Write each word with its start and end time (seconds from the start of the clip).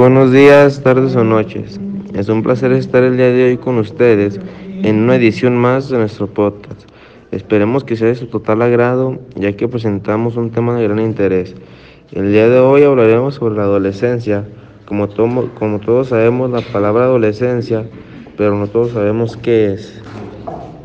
buenos 0.00 0.32
días, 0.32 0.82
tardes 0.82 1.14
o 1.14 1.24
noches. 1.24 1.78
Es 2.14 2.30
un 2.30 2.42
placer 2.42 2.72
estar 2.72 3.04
el 3.04 3.18
día 3.18 3.26
de 3.26 3.44
hoy 3.44 3.58
con 3.58 3.76
ustedes 3.76 4.40
en 4.82 5.02
una 5.02 5.16
edición 5.16 5.58
más 5.58 5.90
de 5.90 5.98
nuestro 5.98 6.26
podcast. 6.26 6.88
Esperemos 7.32 7.84
que 7.84 7.96
sea 7.96 8.08
de 8.08 8.14
su 8.14 8.26
total 8.28 8.62
agrado, 8.62 9.18
ya 9.34 9.54
que 9.58 9.68
presentamos 9.68 10.36
un 10.36 10.52
tema 10.52 10.74
de 10.74 10.84
gran 10.84 11.00
interés. 11.00 11.54
El 12.12 12.32
día 12.32 12.48
de 12.48 12.60
hoy 12.60 12.82
hablaremos 12.82 13.34
sobre 13.34 13.56
la 13.56 13.64
adolescencia. 13.64 14.48
Como, 14.86 15.06
como 15.52 15.80
todos 15.80 16.08
sabemos 16.08 16.50
la 16.50 16.62
palabra 16.62 17.04
adolescencia, 17.04 17.86
pero 18.38 18.56
no 18.56 18.68
todos 18.68 18.92
sabemos 18.92 19.36
qué 19.36 19.74
es. 19.74 20.00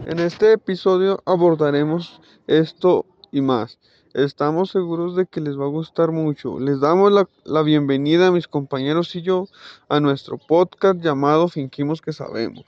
En 0.08 0.20
este 0.20 0.52
episodio 0.52 1.22
abordaremos 1.26 2.20
esto 2.48 3.06
y 3.32 3.40
más. 3.40 3.80
Estamos 4.16 4.70
seguros 4.70 5.18
de 5.18 5.26
que 5.26 5.42
les 5.42 5.60
va 5.60 5.66
a 5.66 5.68
gustar 5.68 6.14
mucho. 6.14 6.58
Les 6.58 6.80
damos 6.80 7.12
la, 7.44 7.62
bienvenida 7.64 8.28
a 8.28 8.32
mis 8.32 8.48
compañeros 8.48 9.14
y 9.18 9.22
yo 9.22 9.50
a 9.90 10.00
nuestro 10.00 10.38
podcast 10.38 11.02
llamado 11.02 11.50
Finquimos 11.50 12.02
que 12.02 12.14
Sabemos. 12.14 12.64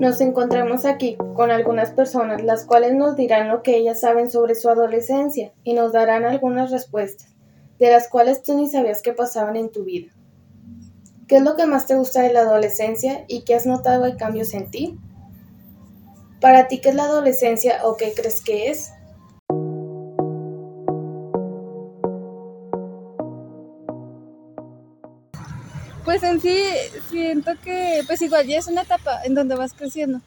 Nos 0.00 0.22
encontramos 0.22 0.86
aquí 0.86 1.18
con 1.34 1.50
algunas 1.50 1.90
personas 1.90 2.42
las 2.42 2.64
cuales 2.64 2.94
nos 2.94 3.14
dirán 3.14 3.48
lo 3.50 3.62
que 3.62 3.76
ellas 3.76 4.00
saben 4.00 4.30
sobre 4.30 4.54
su 4.54 4.70
adolescencia 4.70 5.52
y 5.64 5.74
nos 5.74 5.92
darán 5.92 6.24
algunas 6.24 6.70
respuestas 6.70 7.31
de 7.82 7.90
las 7.90 8.06
cuales 8.06 8.44
tú 8.44 8.56
ni 8.56 8.68
sabías 8.68 9.02
que 9.02 9.12
pasaban 9.12 9.56
en 9.56 9.68
tu 9.68 9.82
vida. 9.82 10.12
¿Qué 11.26 11.38
es 11.38 11.42
lo 11.42 11.56
que 11.56 11.66
más 11.66 11.88
te 11.88 11.96
gusta 11.96 12.22
de 12.22 12.32
la 12.32 12.42
adolescencia 12.42 13.24
y 13.26 13.42
qué 13.42 13.56
has 13.56 13.66
notado 13.66 14.04
de 14.04 14.16
cambios 14.16 14.54
en 14.54 14.70
ti? 14.70 14.96
Para 16.40 16.68
ti, 16.68 16.80
¿qué 16.80 16.90
es 16.90 16.94
la 16.94 17.06
adolescencia 17.06 17.84
o 17.84 17.96
qué 17.96 18.12
crees 18.14 18.40
que 18.40 18.70
es? 18.70 18.92
Pues 26.04 26.22
en 26.22 26.40
sí 26.40 26.56
siento 27.10 27.50
que 27.64 28.02
pues 28.06 28.22
igual 28.22 28.46
ya 28.46 28.58
es 28.58 28.68
una 28.68 28.82
etapa 28.82 29.24
en 29.24 29.34
donde 29.34 29.56
vas 29.56 29.72
creciendo 29.72 30.20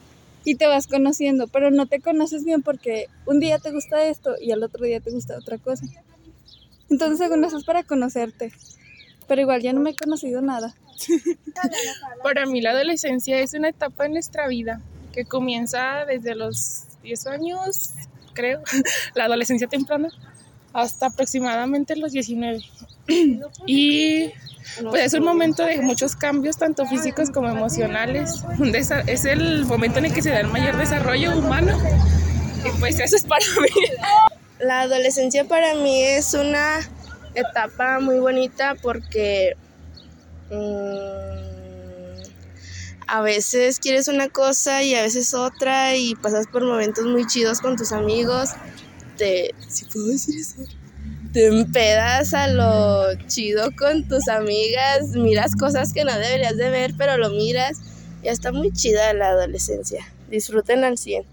y 0.44 0.56
te 0.56 0.68
vas 0.68 0.88
conociendo, 0.88 1.48
pero 1.48 1.72
no 1.72 1.86
te 1.86 2.02
conoces 2.02 2.44
bien 2.44 2.64
porque 2.64 3.08
un 3.26 3.40
día 3.40 3.60
te 3.60 3.72
gusta 3.72 4.04
esto 4.04 4.36
y 4.42 4.52
al 4.52 4.62
otro 4.62 4.84
día 4.84 5.00
te 5.00 5.12
gusta 5.12 5.38
otra 5.38 5.58
cosa. 5.58 5.86
Entonces, 6.90 7.20
según 7.20 7.44
eso 7.44 7.58
es 7.58 7.64
para 7.64 7.84
conocerte. 7.84 8.52
Pero 9.28 9.42
igual 9.42 9.62
ya 9.62 9.74
no 9.74 9.80
me 9.80 9.92
he 9.92 9.96
conocido 9.96 10.42
nada. 10.42 10.76
Para 12.24 12.46
mí 12.46 12.62
la 12.62 12.72
adolescencia 12.72 13.40
es 13.40 13.54
una 13.54 13.70
etapa 13.70 14.06
en 14.06 14.14
nuestra 14.14 14.48
vida 14.48 14.82
que 15.14 15.26
comienza 15.26 16.06
desde 16.06 16.36
los 16.36 16.84
10 17.04 17.28
años, 17.28 17.92
creo, 18.34 18.62
la 19.16 19.26
adolescencia 19.26 19.68
temprana, 19.68 20.10
hasta 20.74 21.08
aproximadamente 21.08 21.96
los 21.96 22.12
19. 22.12 22.60
Y 23.66 24.32
pues 24.90 25.06
es 25.06 25.14
un 25.14 25.24
momento 25.24 25.64
de 25.64 25.80
muchos 25.82 26.16
cambios, 26.16 26.58
tanto 26.58 26.86
físicos 26.88 27.30
como 27.30 27.48
emocionales. 27.48 28.44
Es 29.08 29.26
el 29.26 29.64
momento 29.66 30.00
en 30.00 30.06
el 30.06 30.14
que 30.14 30.24
se 30.24 30.32
da 30.32 30.40
el 30.40 30.48
mayor 30.48 30.76
desarrollo 30.78 31.38
humano. 31.38 31.78
Y 32.66 32.80
pues 32.80 33.00
eso 33.00 33.16
es 33.16 33.24
para 33.24 33.46
mí. 33.62 33.70
La 34.60 34.82
adolescencia 34.82 35.46
para 35.46 35.76
mí 35.76 36.02
es 36.02 36.34
una 36.34 36.80
etapa 37.34 38.00
muy 38.00 38.20
bonita 38.20 38.76
porque 38.82 39.56
mm, 40.50 41.46
a 43.08 43.22
veces 43.22 43.80
quieres 43.80 44.08
una 44.08 44.30
cosa 44.30 44.82
y 44.84 44.96
a 44.96 45.02
veces 45.02 45.34
otra 45.34 45.96
y 45.96 46.16
pasas 46.16 46.48
por 46.48 46.64
momentos 46.64 47.06
muy 47.06 47.28
chidos 47.28 47.60
con 47.60 47.76
tus 47.76 47.92
amigos. 47.92 48.52
Te, 49.18 49.52
puedo 49.92 50.08
decir 50.08 50.40
eso, 50.40 50.64
te 51.34 51.48
empedas 51.48 52.34
a 52.34 52.48
lo 52.48 53.14
chido 53.28 53.70
con 53.78 54.08
tus 54.08 54.28
amigas, 54.28 55.10
miras 55.16 55.56
cosas 55.56 55.94
que 55.94 56.04
no 56.04 56.14
deberías 56.14 56.58
de 56.58 56.70
ver, 56.70 56.94
pero 56.98 57.18
lo 57.18 57.30
miras. 57.30 57.80
Ya 58.24 58.32
está 58.32 58.52
muy 58.52 58.72
chida 58.72 59.14
la 59.14 59.30
adolescencia. 59.30 60.04
Disfruten 60.30 60.84
al 60.84 60.98
100. 60.98 61.24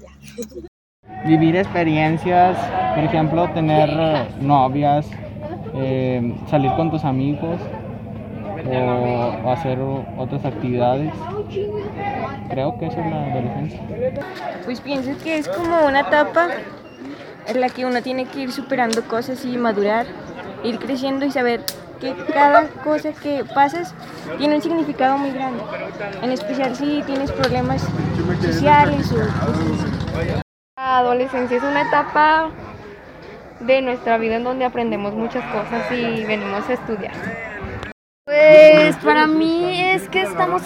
Ya. 0.00 0.60
vivir 1.24 1.56
experiencias, 1.56 2.56
por 2.94 3.04
ejemplo, 3.04 3.48
tener 3.50 3.90
eh, 3.90 4.28
novias, 4.40 5.06
eh, 5.74 6.34
salir 6.48 6.72
con 6.72 6.90
tus 6.90 7.04
amigos 7.04 7.60
o, 8.66 9.50
hacer 9.50 9.78
otras 10.18 10.44
actividades. 10.44 11.12
Creo 12.48 12.78
que 12.78 12.86
eso 12.86 13.00
es 13.00 13.06
la 13.10 13.24
adolescencia. 13.24 13.80
Pues 14.64 14.80
pienso 14.80 15.10
que 15.22 15.38
es 15.38 15.48
como 15.48 15.86
una 15.86 16.00
etapa 16.00 16.48
en 17.46 17.60
la 17.60 17.68
que 17.68 17.84
uno 17.86 18.02
tiene 18.02 18.26
que 18.26 18.40
ir 18.40 18.52
superando 18.52 19.02
cosas 19.02 19.44
y 19.44 19.56
madurar, 19.56 20.06
ir 20.62 20.78
creciendo 20.78 21.24
y 21.24 21.30
saber 21.30 21.62
que 22.00 22.14
cada 22.32 22.66
cosa 22.82 23.12
que 23.12 23.44
pasas 23.54 23.94
tiene 24.38 24.56
un 24.56 24.62
significado 24.62 25.18
muy 25.18 25.30
grande, 25.32 25.62
en 26.22 26.32
especial 26.32 26.74
si 26.74 27.02
tienes 27.02 27.30
problemas 27.30 27.86
sociales 28.40 29.12
o 29.12 30.40
la 30.80 30.96
adolescencia 30.96 31.58
es 31.58 31.62
una 31.62 31.82
etapa 31.82 32.48
de 33.60 33.82
nuestra 33.82 34.16
vida 34.16 34.36
en 34.36 34.44
donde 34.44 34.64
aprendemos 34.64 35.12
muchas 35.12 35.44
cosas 35.52 35.92
y 35.92 36.24
venimos 36.24 36.66
a 36.70 36.72
estudiar. 36.72 37.12
Pues 38.24 38.96
para 38.96 39.26
mí 39.26 39.78
es 39.78 40.08
que 40.08 40.22
estamos 40.22 40.62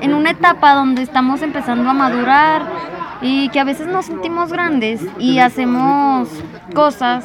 en 0.00 0.14
una 0.14 0.30
etapa 0.30 0.74
donde 0.74 1.02
estamos 1.02 1.42
empezando 1.42 1.90
a 1.90 1.92
madurar 1.92 2.62
y 3.20 3.48
que 3.48 3.58
a 3.58 3.64
veces 3.64 3.88
nos 3.88 4.06
sentimos 4.06 4.52
grandes 4.52 5.04
y 5.18 5.40
hacemos 5.40 6.28
cosas 6.72 7.24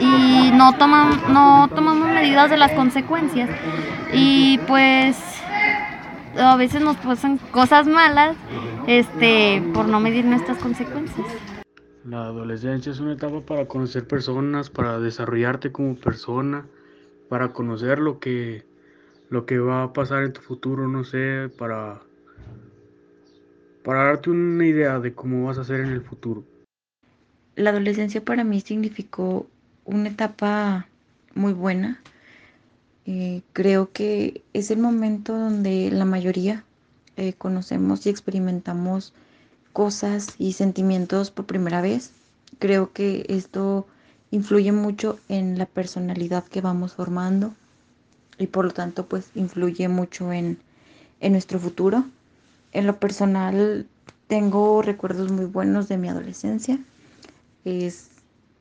y 0.00 0.50
no, 0.54 0.72
no 1.28 1.68
tomamos 1.72 2.08
medidas 2.08 2.50
de 2.50 2.56
las 2.56 2.72
consecuencias. 2.72 3.48
Y 4.12 4.58
pues 4.66 5.16
a 6.36 6.56
veces 6.56 6.82
nos 6.82 6.96
pasan 6.96 7.38
cosas 7.52 7.86
malas 7.86 8.34
este, 8.88 9.62
por 9.74 9.86
no 9.86 10.00
medir 10.00 10.24
nuestras 10.24 10.58
consecuencias. 10.58 11.26
La 12.04 12.24
adolescencia 12.24 12.90
es 12.90 13.00
una 13.00 13.12
etapa 13.12 13.42
para 13.42 13.66
conocer 13.66 14.08
personas, 14.08 14.70
para 14.70 14.98
desarrollarte 14.98 15.70
como 15.70 15.94
persona, 15.94 16.66
para 17.28 17.52
conocer 17.52 17.98
lo 17.98 18.18
que, 18.18 18.64
lo 19.28 19.44
que 19.44 19.58
va 19.58 19.82
a 19.82 19.92
pasar 19.92 20.24
en 20.24 20.32
tu 20.32 20.40
futuro, 20.40 20.88
no 20.88 21.04
sé, 21.04 21.50
para, 21.58 22.00
para 23.84 24.04
darte 24.04 24.30
una 24.30 24.66
idea 24.66 24.98
de 25.00 25.12
cómo 25.12 25.46
vas 25.46 25.58
a 25.58 25.64
ser 25.64 25.80
en 25.80 25.90
el 25.90 26.00
futuro. 26.00 26.42
La 27.56 27.70
adolescencia 27.70 28.24
para 28.24 28.42
mí 28.42 28.62
significó 28.62 29.46
una 29.84 30.08
etapa 30.08 30.88
muy 31.34 31.52
buena 31.52 32.00
eh, 33.10 33.40
creo 33.54 33.90
que 33.90 34.42
es 34.52 34.70
el 34.70 34.80
momento 34.80 35.34
donde 35.34 35.90
la 35.90 36.04
mayoría 36.04 36.66
eh, 37.18 37.34
conocemos 37.36 38.06
y 38.06 38.10
experimentamos 38.10 39.12
cosas 39.72 40.36
y 40.38 40.52
sentimientos 40.52 41.32
por 41.32 41.46
primera 41.46 41.80
vez. 41.80 42.12
Creo 42.60 42.92
que 42.92 43.26
esto 43.28 43.88
influye 44.30 44.70
mucho 44.70 45.18
en 45.28 45.58
la 45.58 45.66
personalidad 45.66 46.44
que 46.44 46.60
vamos 46.60 46.94
formando 46.94 47.54
y 48.38 48.46
por 48.46 48.66
lo 48.66 48.70
tanto 48.70 49.06
pues 49.06 49.30
influye 49.34 49.88
mucho 49.88 50.32
en, 50.32 50.58
en 51.18 51.32
nuestro 51.32 51.58
futuro. 51.58 52.04
En 52.70 52.86
lo 52.86 53.00
personal 53.00 53.88
tengo 54.28 54.80
recuerdos 54.80 55.32
muy 55.32 55.46
buenos 55.46 55.88
de 55.88 55.98
mi 55.98 56.08
adolescencia. 56.08 56.78
Es 57.64 58.10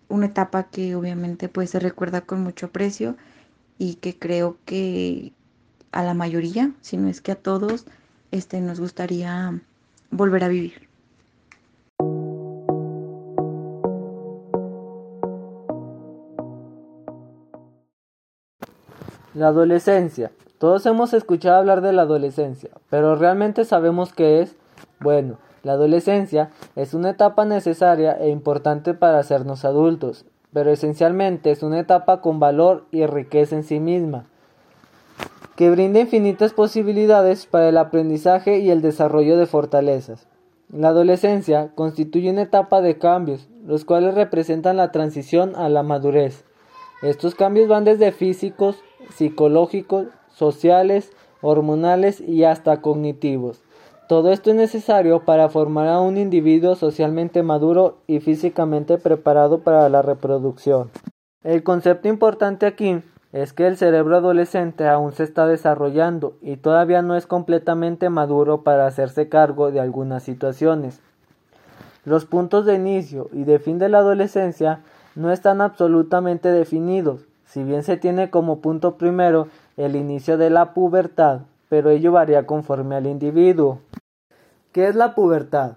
una 0.09 0.25
etapa 0.25 0.63
que 0.63 0.96
obviamente 0.96 1.47
pues 1.47 1.69
se 1.69 1.79
recuerda 1.79 2.22
con 2.22 2.41
mucho 2.41 2.66
aprecio 2.66 3.17
y 3.78 3.96
que 3.96 4.17
creo 4.17 4.58
que 4.66 5.31
a 5.91 6.02
la 6.02 6.16
mayoría, 6.16 6.72
si 6.81 6.97
no 6.97 7.08
es 7.08 7.22
que 7.22 7.34
a 7.34 7.35
todos, 7.35 7.85
este, 8.32 8.62
nos 8.62 8.79
gustaría 8.79 9.59
volver 10.12 10.44
a 10.44 10.47
vivir. 10.47 10.88
La 19.34 19.50
adolescencia. 19.50 20.32
Todos 20.58 20.85
hemos 20.88 21.14
escuchado 21.14 21.58
hablar 21.58 21.82
de 21.82 21.94
la 21.94 22.02
adolescencia, 22.02 22.72
pero 22.90 23.16
¿realmente 23.16 23.66
sabemos 23.66 24.12
qué 24.12 24.41
es? 24.41 24.56
Bueno, 25.00 25.38
la 25.62 25.74
adolescencia 25.74 26.50
es 26.76 26.96
una 26.96 27.12
etapa 27.12 27.46
necesaria 27.46 28.14
e 28.14 28.29
importante 28.29 28.96
para 28.96 29.20
hacernos 29.20 29.66
adultos, 29.66 30.26
pero 30.53 30.72
esencialmente 30.72 31.52
es 31.52 31.62
una 31.62 31.79
etapa 31.79 32.22
con 32.22 32.40
valor 32.40 32.85
y 32.90 33.06
riqueza 33.06 33.56
en 33.56 33.64
sí 33.64 33.79
misma, 33.79 34.26
que 35.57 35.71
brinda 35.71 35.99
infinitas 35.99 36.53
posibilidades 36.53 37.47
para 37.47 37.69
el 37.69 37.77
aprendizaje 37.77 38.59
y 38.59 38.69
el 38.69 38.83
desarrollo 38.83 39.37
de 39.37 39.47
fortalezas. 39.47 40.27
La 40.71 40.89
adolescencia 40.89 41.71
constituye 41.73 42.29
una 42.29 42.43
etapa 42.43 42.79
de 42.79 42.99
cambios, 42.99 43.49
los 43.65 43.83
cuales 43.83 44.13
representan 44.13 44.77
la 44.77 44.91
transición 44.91 45.55
a 45.55 45.67
la 45.67 45.81
madurez. 45.81 46.45
Estos 47.01 47.33
cambios 47.33 47.67
van 47.67 47.85
desde 47.85 48.11
físicos, 48.11 48.83
psicológicos, 49.09 50.05
sociales, 50.29 51.11
hormonales 51.41 52.21
y 52.21 52.43
hasta 52.43 52.81
cognitivos. 52.81 53.63
Todo 54.07 54.31
esto 54.31 54.51
es 54.51 54.55
necesario 54.55 55.25
para 55.25 55.49
formar 55.49 55.87
a 55.87 55.99
un 56.01 56.17
individuo 56.17 56.75
socialmente 56.75 57.41
maduro 57.41 57.97
y 58.05 58.19
físicamente 58.19 58.99
preparado 58.99 59.61
para 59.61 59.89
la 59.89 60.03
reproducción. 60.03 60.91
El 61.43 61.63
concepto 61.63 62.07
importante 62.07 62.67
aquí 62.67 63.01
es 63.41 63.53
que 63.53 63.67
el 63.67 63.78
cerebro 63.78 64.17
adolescente 64.17 64.87
aún 64.87 65.11
se 65.11 65.23
está 65.23 65.45
desarrollando 65.45 66.35
y 66.41 66.57
todavía 66.57 67.03
no 67.03 67.16
es 67.16 67.28
completamente 67.28 68.09
maduro 68.09 68.63
para 68.63 68.87
hacerse 68.87 69.29
cargo 69.29 69.69
de 69.69 69.79
algunas 69.79 70.23
situaciones. 70.23 71.01
Los 72.03 72.25
puntos 72.25 72.66
de 72.66 72.73
inicio 72.73 73.29
y 73.31 73.43
de 73.43 73.59
fin 73.59 73.78
de 73.78 73.89
la 73.89 73.99
adolescencia 73.99 74.79
no 75.13 75.31
están 75.31 75.61
absolutamente 75.61 76.51
definidos, 76.51 77.28
si 77.45 77.63
bien 77.63 77.84
se 77.84 77.95
tiene 77.95 78.31
como 78.31 78.59
punto 78.59 78.97
primero 78.97 79.49
el 79.75 79.95
inicio 79.95 80.40
de 80.40 80.49
la 80.49 80.73
pubertad, 80.73 81.41
pero 81.69 81.91
ello 81.91 82.11
varía 82.13 82.47
conforme 82.47 82.95
al 82.95 83.05
individuo. 83.05 83.81
¿Qué 84.72 84.87
es 84.87 84.95
la 84.95 85.13
pubertad? 85.13 85.73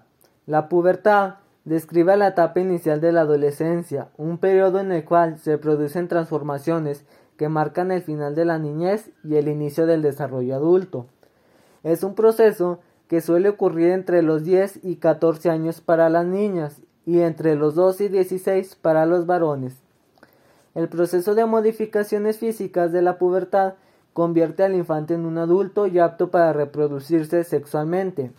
La 0.47 0.67
pubertad 0.67 1.35
describe 1.63 2.17
la 2.17 2.29
etapa 2.29 2.59
inicial 2.59 3.01
de 3.01 3.11
la 3.11 3.21
adolescencia, 3.21 4.07
un 4.17 4.39
periodo 4.39 4.79
en 4.79 4.91
el 4.91 5.05
cual 5.05 5.37
se 5.37 5.59
producen 5.59 6.07
transformaciones 6.07 7.05
que 7.41 7.49
marcan 7.49 7.91
el 7.91 8.03
final 8.03 8.35
de 8.35 8.45
la 8.45 8.59
niñez 8.59 9.09
y 9.23 9.35
el 9.35 9.47
inicio 9.47 9.87
del 9.87 10.03
desarrollo 10.03 10.53
adulto. 10.53 11.07
Es 11.81 12.03
un 12.03 12.13
proceso 12.13 12.81
que 13.07 13.19
suele 13.19 13.49
ocurrir 13.49 13.87
entre 13.87 14.21
los 14.21 14.43
10 14.43 14.81
y 14.83 14.97
14 14.97 15.49
años 15.49 15.81
para 15.81 16.07
las 16.11 16.23
niñas 16.23 16.83
y 17.03 17.21
entre 17.21 17.55
los 17.55 17.73
12 17.73 18.03
y 18.03 18.07
16 18.09 18.75
para 18.75 19.07
los 19.07 19.25
varones. 19.25 19.75
El 20.75 20.87
proceso 20.87 21.33
de 21.33 21.47
modificaciones 21.47 22.37
físicas 22.37 22.91
de 22.91 23.01
la 23.01 23.17
pubertad 23.17 23.73
convierte 24.13 24.63
al 24.63 24.75
infante 24.75 25.15
en 25.15 25.25
un 25.25 25.39
adulto 25.39 25.87
y 25.87 25.97
apto 25.97 26.29
para 26.29 26.53
reproducirse 26.53 27.43
sexualmente. 27.43 28.31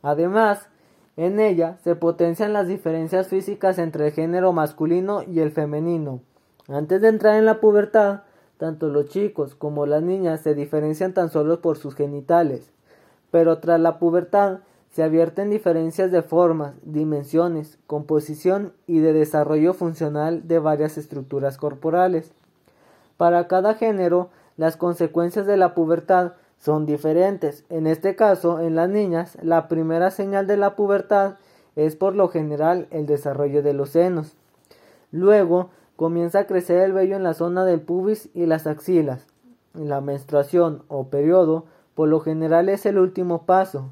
Además, 0.00 0.70
en 1.18 1.38
ella 1.38 1.76
se 1.84 1.96
potencian 1.96 2.54
las 2.54 2.66
diferencias 2.66 3.28
físicas 3.28 3.76
entre 3.76 4.06
el 4.06 4.12
género 4.14 4.54
masculino 4.54 5.22
y 5.22 5.40
el 5.40 5.50
femenino. 5.50 6.22
Antes 6.68 7.00
de 7.00 7.08
entrar 7.08 7.36
en 7.36 7.44
la 7.44 7.60
pubertad, 7.60 8.22
tanto 8.56 8.88
los 8.88 9.08
chicos 9.08 9.54
como 9.54 9.86
las 9.86 10.02
niñas 10.02 10.40
se 10.40 10.54
diferencian 10.54 11.14
tan 11.14 11.30
solo 11.30 11.60
por 11.60 11.76
sus 11.76 11.94
genitales, 11.94 12.70
pero 13.30 13.58
tras 13.58 13.80
la 13.80 13.98
pubertad 13.98 14.60
se 14.92 15.02
advierten 15.02 15.50
diferencias 15.50 16.12
de 16.12 16.22
formas, 16.22 16.74
dimensiones, 16.82 17.78
composición 17.86 18.72
y 18.86 19.00
de 19.00 19.12
desarrollo 19.12 19.74
funcional 19.74 20.46
de 20.46 20.58
varias 20.58 20.98
estructuras 20.98 21.56
corporales. 21.56 22.30
Para 23.16 23.48
cada 23.48 23.74
género, 23.74 24.30
las 24.56 24.76
consecuencias 24.76 25.46
de 25.46 25.56
la 25.56 25.74
pubertad 25.74 26.32
son 26.58 26.86
diferentes. 26.86 27.64
En 27.70 27.86
este 27.86 28.14
caso, 28.14 28.60
en 28.60 28.76
las 28.76 28.88
niñas, 28.88 29.36
la 29.42 29.66
primera 29.66 30.10
señal 30.10 30.46
de 30.46 30.58
la 30.58 30.76
pubertad 30.76 31.36
es 31.74 31.96
por 31.96 32.14
lo 32.14 32.28
general 32.28 32.86
el 32.90 33.06
desarrollo 33.06 33.62
de 33.62 33.72
los 33.72 33.90
senos. 33.90 34.36
Luego, 35.10 35.70
Comienza 35.96 36.40
a 36.40 36.46
crecer 36.46 36.80
el 36.80 36.92
vello 36.92 37.16
en 37.16 37.22
la 37.22 37.34
zona 37.34 37.64
del 37.64 37.80
pubis 37.80 38.28
y 38.34 38.46
las 38.46 38.66
axilas. 38.66 39.26
La 39.74 40.00
menstruación 40.00 40.82
o 40.88 41.08
periodo 41.08 41.64
por 41.94 42.08
lo 42.08 42.20
general 42.20 42.68
es 42.68 42.86
el 42.86 42.98
último 42.98 43.42
paso. 43.42 43.90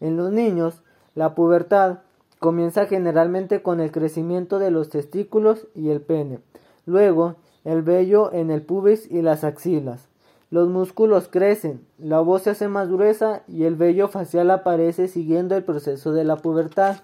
En 0.00 0.16
los 0.16 0.32
niños, 0.32 0.82
la 1.14 1.34
pubertad 1.34 1.98
comienza 2.38 2.86
generalmente 2.86 3.62
con 3.62 3.80
el 3.80 3.92
crecimiento 3.92 4.58
de 4.58 4.70
los 4.70 4.88
testículos 4.88 5.68
y 5.74 5.90
el 5.90 6.00
pene. 6.00 6.40
Luego, 6.86 7.36
el 7.64 7.82
vello 7.82 8.32
en 8.32 8.50
el 8.50 8.62
pubis 8.62 9.10
y 9.10 9.22
las 9.22 9.44
axilas. 9.44 10.08
Los 10.50 10.68
músculos 10.68 11.28
crecen, 11.28 11.86
la 11.98 12.20
voz 12.20 12.42
se 12.42 12.50
hace 12.50 12.66
más 12.66 12.88
gruesa 12.88 13.42
y 13.46 13.64
el 13.64 13.76
vello 13.76 14.08
facial 14.08 14.50
aparece 14.50 15.06
siguiendo 15.06 15.54
el 15.54 15.62
proceso 15.62 16.12
de 16.12 16.24
la 16.24 16.36
pubertad. 16.36 16.96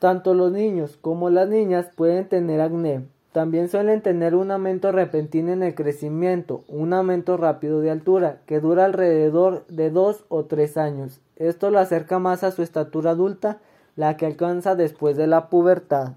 Tanto 0.00 0.32
los 0.32 0.50
niños 0.50 0.96
como 1.02 1.28
las 1.28 1.46
niñas 1.46 1.90
pueden 1.94 2.26
tener 2.26 2.62
acné. 2.62 3.02
También 3.32 3.68
suelen 3.68 4.00
tener 4.00 4.34
un 4.34 4.50
aumento 4.50 4.92
repentino 4.92 5.52
en 5.52 5.62
el 5.62 5.74
crecimiento, 5.74 6.64
un 6.68 6.94
aumento 6.94 7.36
rápido 7.36 7.82
de 7.82 7.90
altura, 7.90 8.38
que 8.46 8.60
dura 8.60 8.86
alrededor 8.86 9.66
de 9.68 9.90
dos 9.90 10.24
o 10.30 10.46
tres 10.46 10.78
años. 10.78 11.20
Esto 11.36 11.70
lo 11.70 11.78
acerca 11.78 12.18
más 12.18 12.44
a 12.44 12.50
su 12.50 12.62
estatura 12.62 13.10
adulta, 13.10 13.58
la 13.94 14.16
que 14.16 14.24
alcanza 14.24 14.74
después 14.74 15.18
de 15.18 15.26
la 15.26 15.50
pubertad. 15.50 16.14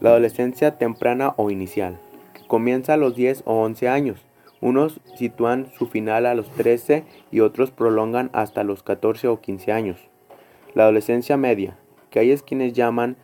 La 0.00 0.10
adolescencia 0.10 0.76
temprana 0.76 1.32
o 1.38 1.50
inicial, 1.50 1.98
comienza 2.46 2.92
a 2.92 2.98
los 2.98 3.16
10 3.16 3.44
o 3.46 3.54
11 3.62 3.88
años. 3.88 4.27
Unos 4.60 5.00
sitúan 5.16 5.70
su 5.78 5.86
final 5.86 6.26
a 6.26 6.34
los 6.34 6.50
13 6.50 7.04
y 7.30 7.40
otros 7.40 7.70
prolongan 7.70 8.30
hasta 8.32 8.64
los 8.64 8.82
14 8.82 9.28
o 9.28 9.40
15 9.40 9.72
años. 9.72 10.08
La 10.74 10.84
adolescencia 10.84 11.36
media, 11.36 11.78
que 12.10 12.18
hay 12.18 12.36
quienes 12.38 12.72
llaman 12.72 13.16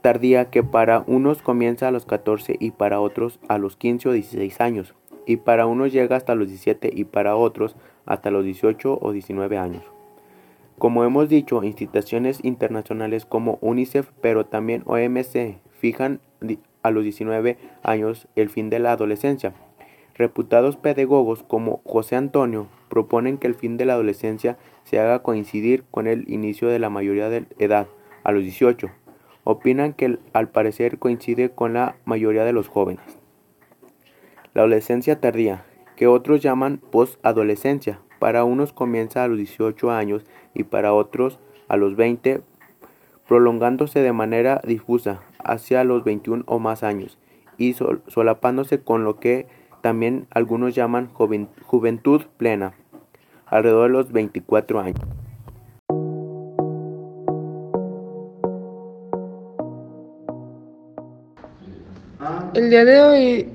tardía, 0.00 0.50
que 0.50 0.62
para 0.62 1.04
unos 1.06 1.42
comienza 1.42 1.88
a 1.88 1.90
los 1.90 2.06
14 2.06 2.56
y 2.58 2.70
para 2.70 3.00
otros 3.00 3.40
a 3.48 3.58
los 3.58 3.76
15 3.76 4.08
o 4.08 4.12
16 4.12 4.60
años, 4.60 4.94
y 5.26 5.36
para 5.36 5.66
unos 5.66 5.92
llega 5.92 6.16
hasta 6.16 6.34
los 6.34 6.48
17 6.48 6.90
y 6.94 7.04
para 7.04 7.36
otros 7.36 7.76
hasta 8.06 8.30
los 8.30 8.44
18 8.44 8.98
o 9.00 9.12
19 9.12 9.58
años. 9.58 9.82
Como 10.78 11.02
hemos 11.04 11.28
dicho, 11.28 11.64
instituciones 11.64 12.38
internacionales 12.44 13.26
como 13.26 13.58
UNICEF, 13.60 14.10
pero 14.20 14.46
también 14.46 14.84
OMC, 14.86 15.58
fijan 15.78 16.20
a 16.82 16.90
los 16.90 17.02
19 17.02 17.58
años 17.82 18.28
el 18.36 18.48
fin 18.48 18.70
de 18.70 18.78
la 18.78 18.92
adolescencia. 18.92 19.54
Reputados 20.18 20.76
pedagogos 20.76 21.44
como 21.44 21.80
José 21.84 22.16
Antonio 22.16 22.66
proponen 22.88 23.38
que 23.38 23.46
el 23.46 23.54
fin 23.54 23.76
de 23.76 23.84
la 23.84 23.92
adolescencia 23.92 24.58
se 24.82 24.98
haga 24.98 25.22
coincidir 25.22 25.84
con 25.92 26.08
el 26.08 26.28
inicio 26.28 26.66
de 26.66 26.80
la 26.80 26.90
mayoría 26.90 27.28
de 27.28 27.46
edad, 27.60 27.86
a 28.24 28.32
los 28.32 28.42
18. 28.42 28.90
Opinan 29.44 29.92
que 29.92 30.18
al 30.32 30.48
parecer 30.48 30.98
coincide 30.98 31.50
con 31.50 31.72
la 31.72 31.94
mayoría 32.04 32.44
de 32.44 32.52
los 32.52 32.66
jóvenes. 32.66 33.04
La 34.54 34.62
adolescencia 34.62 35.20
tardía, 35.20 35.64
que 35.94 36.08
otros 36.08 36.42
llaman 36.42 36.78
post-adolescencia, 36.78 38.00
para 38.18 38.42
unos 38.42 38.72
comienza 38.72 39.22
a 39.22 39.28
los 39.28 39.38
18 39.38 39.92
años 39.92 40.24
y 40.52 40.64
para 40.64 40.94
otros 40.94 41.38
a 41.68 41.76
los 41.76 41.94
20, 41.94 42.40
prolongándose 43.28 44.00
de 44.00 44.12
manera 44.12 44.60
difusa 44.64 45.20
hacia 45.38 45.84
los 45.84 46.02
21 46.02 46.42
o 46.48 46.58
más 46.58 46.82
años 46.82 47.18
y 47.58 47.74
solapándose 47.74 48.80
con 48.80 49.04
lo 49.04 49.18
que 49.18 49.46
también 49.80 50.26
algunos 50.30 50.74
llaman 50.74 51.10
juventud 51.12 52.22
plena, 52.36 52.74
alrededor 53.46 53.88
de 53.88 53.92
los 53.92 54.12
24 54.12 54.80
años. 54.80 55.00
El 62.54 62.70
día 62.70 62.84
de 62.84 63.00
hoy 63.00 63.48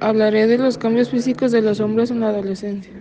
hablaré 0.00 0.46
de 0.46 0.58
los 0.58 0.78
cambios 0.78 1.10
físicos 1.10 1.52
de 1.52 1.62
los 1.62 1.80
hombres 1.80 2.10
en 2.10 2.20
la 2.20 2.28
adolescencia. 2.28 2.92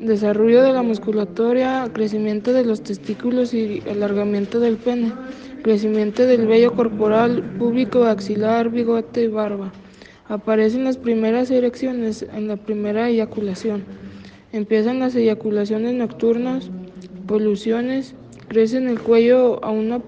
Desarrollo 0.00 0.62
de 0.62 0.72
la 0.72 0.82
musculatura, 0.82 1.88
crecimiento 1.92 2.52
de 2.52 2.64
los 2.64 2.82
testículos 2.82 3.52
y 3.52 3.82
alargamiento 3.90 4.60
del 4.60 4.76
pene, 4.76 5.12
crecimiento 5.62 6.24
del 6.24 6.46
vello 6.46 6.72
corporal, 6.72 7.42
público, 7.58 8.04
axilar, 8.04 8.70
bigote 8.70 9.24
y 9.24 9.28
barba. 9.28 9.72
Aparecen 10.28 10.84
las 10.84 10.98
primeras 10.98 11.50
erecciones 11.50 12.26
en 12.34 12.48
la 12.48 12.56
primera 12.56 13.08
eyaculación. 13.08 13.84
Empiezan 14.52 15.00
las 15.00 15.14
eyaculaciones 15.14 15.94
nocturnas, 15.94 16.70
poluciones, 17.26 18.14
crece 18.48 18.76
en 18.76 18.88
el 18.88 19.00
cuello 19.00 19.64
a 19.64 19.70
una 19.70 20.00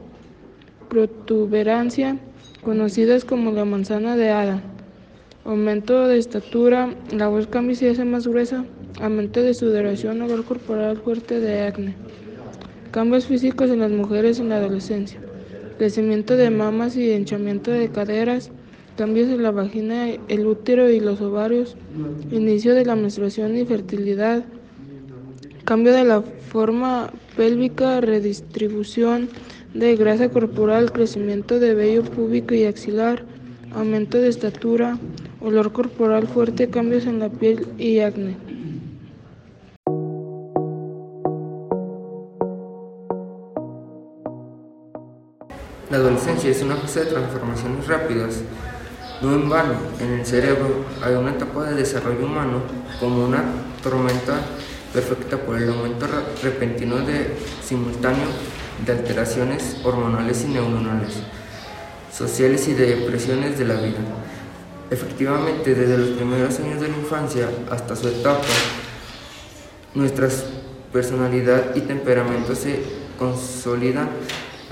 protuberancia 0.91 2.19
conocidas 2.63 3.25
como 3.25 3.53
la 3.53 3.65
manzana 3.65 4.17
de 4.17 4.31
hada. 4.31 4.63
Aumento 5.45 6.07
de 6.07 6.19
estatura, 6.19 6.95
la 7.13 7.29
voz 7.29 7.47
cambia 7.47 7.73
y 7.73 7.77
se 7.77 7.91
hace 7.91 8.05
más 8.05 8.27
gruesa, 8.27 8.67
aumento 9.01 9.43
de 9.43 9.55
sudoración, 9.55 10.21
olor 10.21 10.45
corporal 10.45 10.99
fuerte 10.99 11.41
de 11.41 11.63
acné. 11.63 11.95
Cambios 12.91 13.27
físicos 13.27 13.71
en 13.71 13.79
las 13.81 13.91
mujeres 13.91 14.39
en 14.39 14.51
la 14.51 14.57
adolescencia. 14.57 15.19
Crecimiento 15.79 16.37
de 16.37 16.51
mamas 16.51 16.97
y 16.97 17.11
hinchamiento 17.11 17.71
de 17.71 17.89
caderas, 17.89 18.51
cambios 19.01 19.31
en 19.31 19.43
la 19.43 19.51
vagina, 19.51 20.11
el 20.29 20.47
útero 20.47 20.91
y 20.91 21.01
los 21.01 21.23
ovarios, 21.23 21.75
inicio 22.31 22.75
de 22.75 22.85
la 22.85 22.97
menstruación 22.97 23.57
y 23.57 23.65
fertilidad, 23.65 24.45
cambio 25.65 25.95
de 25.95 26.05
la 26.05 26.21
forma 26.21 27.11
pélvica, 27.35 28.03
redistribución 28.03 29.31
de 29.73 29.97
grasa 29.97 30.29
corporal, 30.29 30.93
crecimiento 30.93 31.59
de 31.59 31.75
vello 31.75 32.03
púbico 32.05 32.53
y 32.53 32.65
axilar, 32.65 33.25
aumento 33.75 34.19
de 34.19 34.29
estatura, 34.29 34.99
olor 35.41 35.73
corporal 35.73 36.27
fuerte, 36.27 36.69
cambios 36.69 37.07
en 37.07 37.21
la 37.21 37.31
piel 37.31 37.69
y 37.79 38.01
acné. 38.01 38.37
La 45.91 45.97
adolescencia 45.97 46.51
es 46.51 46.63
una 46.63 46.77
fase 46.77 47.01
de 47.01 47.07
transformaciones 47.07 47.87
rápidas. 47.87 48.43
No 49.23 49.35
en 49.35 49.51
vano, 49.51 49.75
en 50.01 50.21
el 50.21 50.25
cerebro 50.25 50.87
hay 51.03 51.15
una 51.15 51.33
etapa 51.33 51.65
de 51.65 51.75
desarrollo 51.75 52.25
humano 52.25 52.63
como 52.99 53.27
una 53.27 53.45
tormenta 53.83 54.41
perfecta 54.95 55.37
por 55.37 55.59
el 55.59 55.69
aumento 55.69 56.07
repentino 56.43 56.97
de 56.97 57.37
simultáneo 57.63 58.27
de 58.87 58.93
alteraciones 58.93 59.77
hormonales 59.85 60.43
y 60.45 60.49
neuronales, 60.49 61.17
sociales 62.11 62.67
y 62.69 62.73
de 62.73 62.97
depresiones 62.97 63.59
de 63.59 63.67
la 63.67 63.75
vida. 63.75 63.99
Efectivamente, 64.91 65.75
desde 65.75 65.99
los 65.99 66.09
primeros 66.11 66.59
años 66.59 66.81
de 66.81 66.89
la 66.89 66.97
infancia 66.97 67.49
hasta 67.71 67.95
su 67.95 68.09
etapa, 68.09 68.41
nuestra 69.95 70.29
personalidad 70.93 71.75
y 71.75 71.83
temperamento 71.83 72.55
se 72.55 72.83
consolidan 73.19 74.09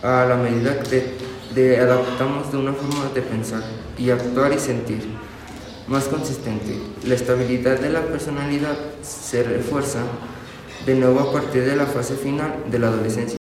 a 0.03 0.25
la 0.25 0.37
medida 0.37 0.81
que 0.81 1.28
de, 1.55 1.79
adaptamos 1.81 2.51
de 2.53 2.59
una 2.59 2.73
forma 2.73 3.11
de 3.15 3.23
pensar 3.23 3.63
y 3.97 4.11
actuar 4.11 4.53
y 4.53 4.59
sentir 4.59 5.03
más 5.87 6.05
consistente. 6.05 6.79
La 7.05 7.15
estabilidad 7.15 7.79
de 7.79 7.91
la 7.91 8.03
personalidad 8.03 8.77
se 9.03 9.43
refuerza 9.43 10.01
de 10.85 10.95
nuevo 10.95 11.21
a 11.21 11.33
partir 11.33 11.65
de 11.65 11.77
la 11.77 11.87
fase 11.87 12.15
final 12.15 12.65
de 12.71 12.79
la 12.79 12.89
adolescencia. 12.89 13.39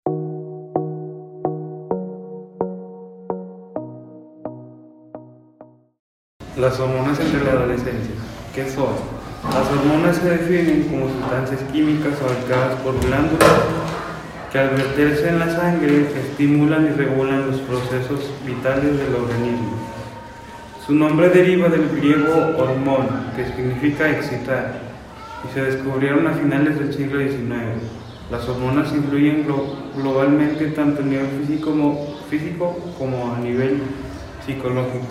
Las 6.57 6.79
hormonas 6.79 7.19
entre 7.19 7.43
la 7.43 7.51
adolescencia. 7.51 8.15
¿Qué 8.55 8.69
son? 8.69 8.95
Las 9.53 9.67
hormonas 9.67 10.17
se 10.17 10.29
definen 10.29 10.83
como 10.83 11.07
sustancias 11.07 11.59
químicas 11.71 12.13
fabricadas 12.17 12.79
por 12.81 12.99
glándulas 12.99 13.86
que 14.51 14.59
al 14.59 14.69
verterse 14.69 15.29
en 15.29 15.39
la 15.39 15.49
sangre 15.49 16.07
estimulan 16.15 16.87
y 16.87 16.89
regulan 16.97 17.47
los 17.47 17.59
procesos 17.61 18.31
vitales 18.45 18.97
del 18.97 19.15
organismo. 19.15 19.73
Su 20.85 20.93
nombre 20.93 21.29
deriva 21.29 21.67
del 21.67 21.89
griego 21.89 22.55
hormón, 22.57 23.07
que 23.35 23.45
significa 23.45 24.09
excitar, 24.09 24.79
y 25.43 25.53
se 25.53 25.63
descubrieron 25.63 26.27
a 26.27 26.33
finales 26.33 26.79
del 26.79 26.93
siglo 26.93 27.19
XIX. 27.19 27.81
Las 28.31 28.47
hormonas 28.47 28.93
influyen 28.93 29.45
globalmente 29.95 30.67
tanto 30.67 31.01
a 31.01 31.05
nivel 31.05 31.27
físico 31.41 31.71
como, 31.71 32.17
físico 32.29 32.77
como 32.97 33.33
a 33.35 33.39
nivel 33.39 33.81
psicológico. 34.45 35.07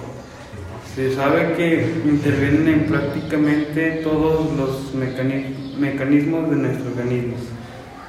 Se 0.95 1.15
sabe 1.15 1.53
que 1.59 1.95
intervienen 2.07 2.69
en 2.69 2.85
prácticamente 2.87 4.01
todos 4.03 4.51
los 4.57 4.95
mecanismos 4.95 6.51
de 6.51 6.57
nuestro 6.57 6.89
organismo 6.89 7.56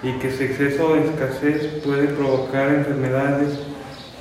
y 0.04 0.12
que 0.20 0.32
su 0.32 0.44
exceso 0.44 0.90
o 0.90 0.96
escasez 0.96 1.82
puede 1.84 2.08
provocar 2.08 2.70
enfermedades 2.70 3.60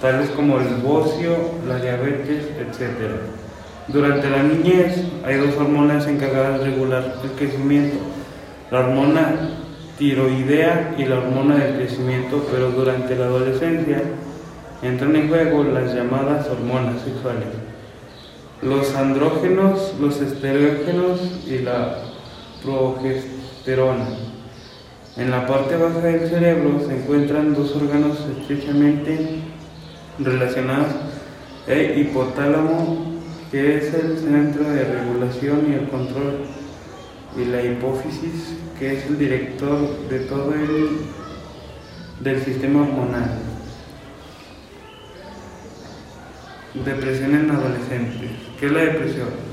tales 0.01 0.31
como 0.31 0.59
el 0.59 0.69
bocio, 0.83 1.37
la 1.67 1.79
diabetes, 1.79 2.45
etc. 2.59 3.13
Durante 3.89 4.31
la 4.31 4.43
niñez 4.43 5.03
hay 5.25 5.37
dos 5.37 5.57
hormonas 5.57 6.07
encargadas 6.07 6.61
de 6.61 6.67
regular 6.67 7.21
el 7.23 7.31
crecimiento, 7.33 7.99
la 8.71 8.81
hormona 8.81 9.51
tiroidea 9.99 10.95
y 10.99 11.05
la 11.05 11.19
hormona 11.19 11.57
del 11.57 11.77
crecimiento, 11.77 12.47
pero 12.51 12.71
durante 12.71 13.15
la 13.15 13.27
adolescencia 13.27 14.03
entran 14.83 15.17
en 15.17 15.29
juego 15.29 15.65
las 15.65 15.95
llamadas 15.95 16.49
hormonas 16.49 17.03
sexuales 17.03 17.67
los 18.63 18.95
andrógenos, 18.95 19.95
los 20.01 20.21
esterógenos 20.21 21.21
y 21.47 21.59
la 21.59 21.99
progesterona. 22.65 24.07
En 25.17 25.31
la 25.31 25.47
parte 25.47 25.77
baja 25.77 26.01
del 26.01 26.29
cerebro 26.29 26.79
se 26.87 26.95
encuentran 26.95 27.55
dos 27.55 27.75
órganos 27.75 28.19
estrechamente 28.39 29.41
relacionados, 30.19 30.93
el 31.67 31.99
hipotálamo, 31.99 33.15
que 33.51 33.79
es 33.79 33.95
el 33.95 34.19
centro 34.19 34.65
de 34.69 34.85
regulación 34.85 35.71
y 35.71 35.75
el 35.75 35.89
control, 35.89 36.41
y 37.35 37.47
la 37.47 37.63
hipófisis, 37.63 38.57
que 38.79 38.99
es 38.99 39.07
el 39.07 39.19
director 39.19 39.79
de 40.11 40.19
todo 40.21 40.53
el 40.53 40.89
del 42.21 42.45
sistema 42.45 42.83
hormonal. 42.83 43.39
Depresión 46.85 47.35
en 47.35 47.51
adolescentes. 47.51 48.31
¿Qué 48.61 48.67
es 48.67 48.73
la 48.73 48.81
depresión? 48.81 49.46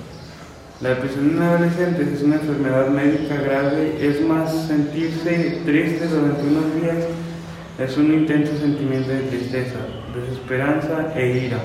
La 0.83 0.89
depresión 0.89 1.29
en 1.29 1.41
adolescentes 1.41 2.09
es 2.09 2.23
una 2.23 2.35
enfermedad 2.35 2.89
médica 2.89 3.35
grave, 3.35 3.95
es 4.01 4.19
más 4.27 4.67
sentirse 4.67 5.61
triste 5.63 6.07
durante 6.07 6.41
unos 6.43 6.75
días, 6.75 6.97
es 7.79 7.97
un 7.97 8.13
intenso 8.13 8.51
sentimiento 8.57 9.07
de 9.07 9.21
tristeza, 9.21 9.77
desesperanza 10.13 11.13
e 11.15 11.45
ira, 11.45 11.59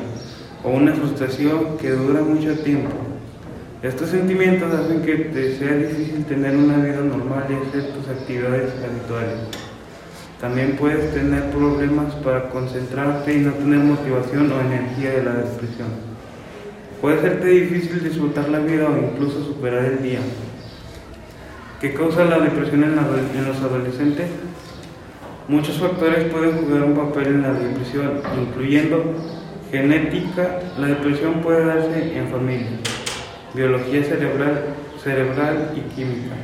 o 0.62 0.70
una 0.70 0.92
frustración 0.92 1.76
que 1.78 1.90
dura 1.90 2.20
mucho 2.20 2.60
tiempo. 2.60 2.90
Estos 3.82 4.10
sentimientos 4.10 4.72
hacen 4.72 5.02
que 5.02 5.16
te 5.16 5.58
sea 5.58 5.74
difícil 5.74 6.24
tener 6.26 6.56
una 6.56 6.76
vida 6.76 7.00
normal 7.00 7.44
y 7.50 7.54
hacer 7.54 7.90
tus 7.94 8.08
actividades 8.08 8.70
habituales. 8.84 9.40
También 10.40 10.76
puedes 10.76 11.12
tener 11.12 11.50
problemas 11.50 12.14
para 12.22 12.48
concentrarte 12.50 13.34
y 13.34 13.40
no 13.40 13.50
tener 13.54 13.80
motivación 13.80 14.52
o 14.52 14.60
energía 14.60 15.10
de 15.10 15.24
la 15.24 15.32
depresión. 15.32 16.06
Puede 17.00 17.20
serte 17.20 17.46
difícil 17.46 18.02
disfrutar 18.02 18.48
la 18.48 18.58
vida 18.58 18.88
o 18.88 18.98
incluso 18.98 19.44
superar 19.44 19.84
el 19.84 20.02
día. 20.02 20.18
¿Qué 21.80 21.94
causa 21.94 22.24
la 22.24 22.40
depresión 22.40 22.82
en, 22.82 22.96
los 23.46 23.56
adolescentes? 23.58 24.26
Muchos 25.46 25.78
factores 25.78 26.24
pueden 26.24 26.58
jugar 26.58 26.82
un 26.82 26.94
papel 26.94 27.26
en 27.28 27.42
la 27.42 27.52
depresión, 27.52 28.20
incluyendo 28.36 29.14
genética. 29.70 30.58
La 30.76 30.88
depresión 30.88 31.34
puede 31.34 31.66
darse 31.66 32.18
en 32.18 32.28
familia, 32.28 32.66
biología 33.54 34.02
cerebral, 34.02 34.64
cerebral 35.00 35.74
y 35.76 35.94
química. 35.94 36.34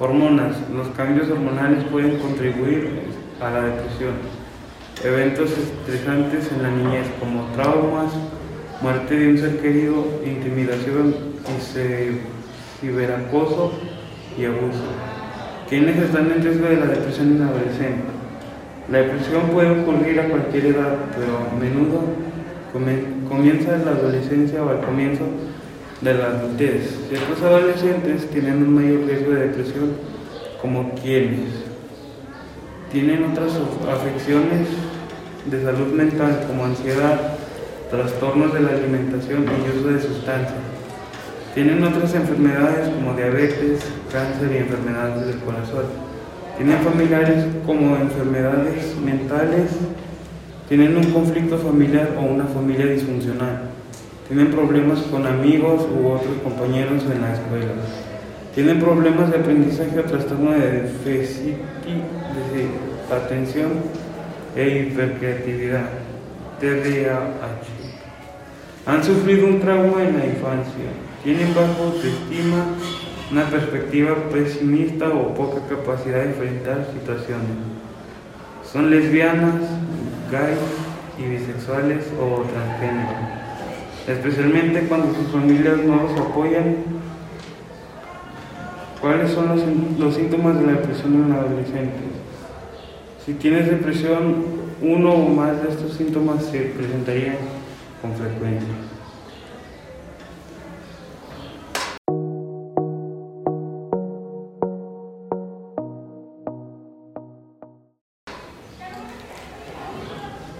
Hormonas. 0.00 0.56
Los 0.74 0.88
cambios 0.88 1.30
hormonales 1.30 1.84
pueden 1.84 2.18
contribuir 2.18 3.02
a 3.40 3.50
la 3.50 3.62
depresión. 3.62 4.14
Eventos 5.04 5.52
estresantes 5.52 6.50
en 6.50 6.62
la 6.64 6.70
niñez 6.70 7.06
como 7.20 7.44
traumas, 7.54 8.12
muerte 8.82 9.14
de 9.16 9.28
un 9.28 9.38
ser 9.38 9.58
querido, 9.58 10.04
intimidación 10.26 11.14
y 11.46 12.80
ciberacoso 12.80 13.72
y 14.36 14.44
abuso. 14.44 14.82
¿Quiénes 15.68 15.96
están 15.98 16.32
en 16.32 16.42
riesgo 16.42 16.66
de 16.66 16.76
la 16.76 16.86
depresión 16.86 17.36
en 17.36 17.42
adolescente? 17.42 18.02
La 18.90 18.98
depresión 18.98 19.42
puede 19.52 19.70
ocurrir 19.70 20.18
a 20.20 20.28
cualquier 20.28 20.66
edad, 20.66 20.96
pero 21.16 21.38
a 21.38 21.54
menudo 21.58 22.02
comienza 23.28 23.76
en 23.76 23.84
la 23.84 23.92
adolescencia 23.92 24.62
o 24.64 24.70
al 24.70 24.80
comienzo 24.80 25.24
de 26.00 26.14
la 26.14 26.26
adultez. 26.26 26.98
Ciertos 27.08 27.40
adolescentes 27.40 28.28
tienen 28.30 28.64
un 28.64 28.74
mayor 28.74 29.06
riesgo 29.06 29.30
de 29.32 29.48
depresión, 29.48 29.90
como 30.60 30.92
quienes 30.94 31.50
tienen 32.90 33.24
otras 33.24 33.52
afecciones 33.88 34.66
de 35.46 35.62
salud 35.62 35.92
mental 35.94 36.44
como 36.48 36.64
ansiedad, 36.64 37.31
trastornos 37.92 38.54
de 38.54 38.60
la 38.60 38.70
alimentación 38.70 39.44
y 39.44 39.78
uso 39.78 39.88
de 39.88 40.00
sustancias. 40.00 40.54
Tienen 41.54 41.84
otras 41.84 42.14
enfermedades 42.14 42.88
como 42.88 43.12
diabetes, 43.12 43.80
cáncer 44.10 44.50
y 44.50 44.56
enfermedades 44.56 45.26
del 45.26 45.38
corazón. 45.40 45.84
Tienen 46.56 46.78
familiares 46.78 47.44
como 47.66 47.94
enfermedades 47.96 48.96
mentales. 48.96 49.72
Tienen 50.70 50.96
un 50.96 51.12
conflicto 51.12 51.58
familiar 51.58 52.16
o 52.18 52.22
una 52.22 52.44
familia 52.44 52.86
disfuncional. 52.86 53.64
Tienen 54.26 54.50
problemas 54.50 55.00
con 55.00 55.26
amigos 55.26 55.86
u 55.94 56.08
otros 56.08 56.38
compañeros 56.42 57.02
en 57.12 57.20
la 57.20 57.34
escuela. 57.34 57.72
Tienen 58.54 58.80
problemas 58.80 59.30
de 59.30 59.36
aprendizaje 59.36 60.00
o 60.00 60.04
trastorno 60.04 60.52
de 60.52 60.82
déficit 60.82 61.56
de 62.54 63.14
atención 63.14 63.72
e 64.56 64.78
hipercreatividad, 64.78 65.90
TDAH. 66.58 67.71
Han 68.86 69.04
sufrido 69.04 69.46
un 69.46 69.60
trauma 69.60 70.02
en 70.02 70.18
la 70.18 70.26
infancia, 70.26 70.90
tienen 71.22 71.54
bajo 71.54 71.84
autoestima, 71.84 72.66
una 73.30 73.44
perspectiva 73.44 74.14
pesimista 74.32 75.08
o 75.08 75.34
poca 75.34 75.60
capacidad 75.68 76.18
de 76.18 76.30
enfrentar 76.30 76.88
situaciones. 76.92 77.56
Son 78.70 78.90
lesbianas, 78.90 79.54
gays 80.30 80.58
y 81.18 81.30
bisexuales 81.30 82.04
o 82.20 82.42
transgénero, 82.42 83.16
especialmente 84.08 84.86
cuando 84.88 85.14
sus 85.14 85.28
familias 85.28 85.78
no 85.78 86.02
los 86.02 86.20
apoyan 86.20 87.02
¿Cuáles 89.02 89.32
son 89.32 89.48
los, 89.98 90.14
síntomas 90.14 90.60
de 90.60 90.64
la 90.64 90.72
depresión 90.74 91.24
en 91.26 91.32
adolescentes? 91.32 92.12
Si 93.26 93.34
tienes 93.34 93.68
depresión, 93.68 94.44
uno 94.80 95.10
o 95.10 95.28
más 95.28 95.60
de 95.60 95.70
estos 95.70 95.94
síntomas 95.94 96.44
se 96.44 96.60
presentarían 96.60 97.34
con 98.02 98.12
frecuencia. 98.16 98.74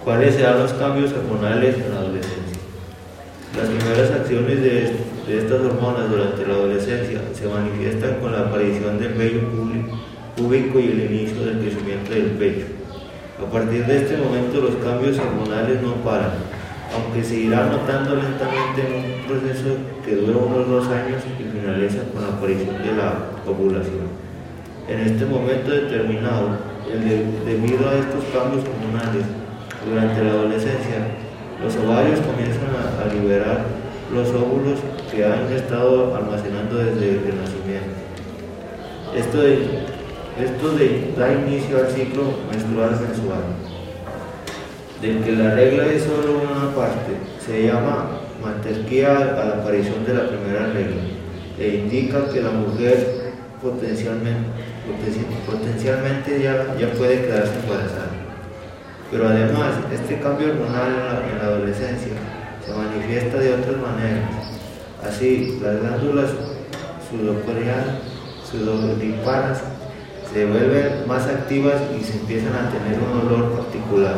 ¿Cuáles 0.05 0.35
serán 0.35 0.59
los 0.59 0.73
cambios 0.73 1.11
hormonales 1.11 1.75
en 1.75 1.89
la 1.93 1.99
adolescencia? 1.99 2.59
Las 3.57 3.67
primeras 3.67 4.11
acciones 4.11 4.61
de, 4.61 4.95
de 5.27 5.37
estas 5.37 5.61
hormonas 5.61 6.09
durante 6.09 6.47
la 6.47 6.53
adolescencia 6.53 7.21
se 7.33 7.47
manifiestan 7.47 8.19
con 8.21 8.31
la 8.31 8.47
aparición 8.47 8.99
del 8.99 9.13
vello 9.13 9.41
púbico 10.37 10.79
y 10.79 10.85
el 10.85 11.11
inicio 11.11 11.45
del 11.45 11.59
crecimiento 11.59 12.11
del 12.11 12.31
pecho. 12.31 12.65
A 13.41 13.51
partir 13.51 13.85
de 13.85 13.97
este 13.97 14.17
momento 14.17 14.61
los 14.61 14.75
cambios 14.77 15.19
hormonales 15.19 15.81
no 15.81 15.95
paran, 15.95 16.31
aunque 16.93 17.23
se 17.23 17.35
irá 17.35 17.65
notando 17.65 18.15
lentamente 18.15 18.81
en 18.85 18.93
un 18.93 19.27
proceso 19.27 19.77
que 20.05 20.15
dura 20.15 20.37
unos 20.37 20.67
dos 20.67 20.87
años 20.87 21.21
y 21.25 21.43
finaliza 21.43 22.03
con 22.13 22.21
la 22.21 22.37
aparición 22.37 22.77
de 22.83 22.93
la 22.93 23.33
ovulación. 23.45 24.07
En 24.87 24.99
este 24.99 25.25
momento 25.25 25.71
determinado, 25.71 26.57
debido 27.45 27.89
a 27.89 27.95
estos 27.95 28.23
cambios 28.33 28.63
hormonales, 28.67 29.25
durante 29.87 30.23
la 30.23 30.31
adolescencia, 30.31 31.07
los 31.63 31.75
ovarios 31.77 32.19
comienzan 32.19 32.69
a, 32.75 33.13
liberar 33.13 33.65
los 34.13 34.29
óvulos 34.29 34.79
que 35.11 35.25
han 35.25 35.51
estado 35.51 36.15
almacenando 36.15 36.77
desde 36.77 37.29
el 37.29 37.37
nacimiento. 37.37 38.03
Esto, 39.15 39.39
da 41.17 41.33
inicio 41.33 41.77
al 41.77 41.87
ciclo 41.91 42.23
menstrual 42.51 42.91
mensual, 42.91 43.43
del 45.03 45.21
que 45.21 45.33
la 45.33 45.53
regla 45.53 45.85
es 45.87 46.03
solo 46.03 46.41
una 46.41 46.73
parte. 46.73 47.11
Se 47.45 47.67
llama 47.67 48.21
manterquía 48.41 49.17
a 49.17 49.45
la 49.45 49.55
aparición 49.61 50.05
de 50.05 50.13
la 50.13 50.27
primera 50.29 50.67
regla 50.67 51.01
e 51.59 51.75
indica 51.83 52.29
que 52.31 52.41
la 52.41 52.51
mujer 52.51 53.33
potencialmente, 53.61 54.49
potencialmente 55.45 56.41
ya, 56.41 56.75
ya 56.79 56.91
puede 56.93 57.21
quedarse 57.21 57.53
embarazada. 57.61 58.11
Pero 59.11 59.27
además, 59.27 59.75
este 59.93 60.19
cambio 60.19 60.51
hormonal 60.51 61.23
en 61.31 61.37
la, 61.37 61.43
adolescencia 61.43 62.13
se 62.65 62.73
manifiesta 62.73 63.37
de 63.37 63.53
otras 63.53 63.75
maneras. 63.77 64.29
Así, 65.05 65.59
las 65.61 65.79
glándulas 65.81 66.31
sudoríparas 68.51 69.61
se 70.33 70.45
vuelven 70.45 71.07
más 71.07 71.27
activas 71.27 71.75
y 71.99 72.03
se 72.03 72.13
empiezan 72.13 72.53
a 72.55 72.71
tener 72.71 72.97
un 72.99 73.27
olor 73.27 73.51
particular, 73.51 74.15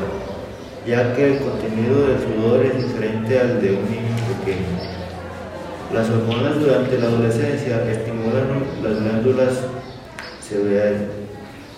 ya 0.85 1.15
que 1.15 1.33
el 1.33 1.39
contenido 1.39 2.07
del 2.07 2.19
sudor 2.19 2.65
es 2.65 2.77
diferente 2.77 3.39
al 3.39 3.61
de 3.61 3.71
un 3.71 3.89
niño 3.89 4.15
pequeño. 4.39 4.67
Las 5.93 6.09
hormonas 6.09 6.59
durante 6.59 6.99
la 6.99 7.07
adolescencia 7.07 7.91
estimulan 7.91 8.47
las 8.83 9.01
glándulas 9.01 9.53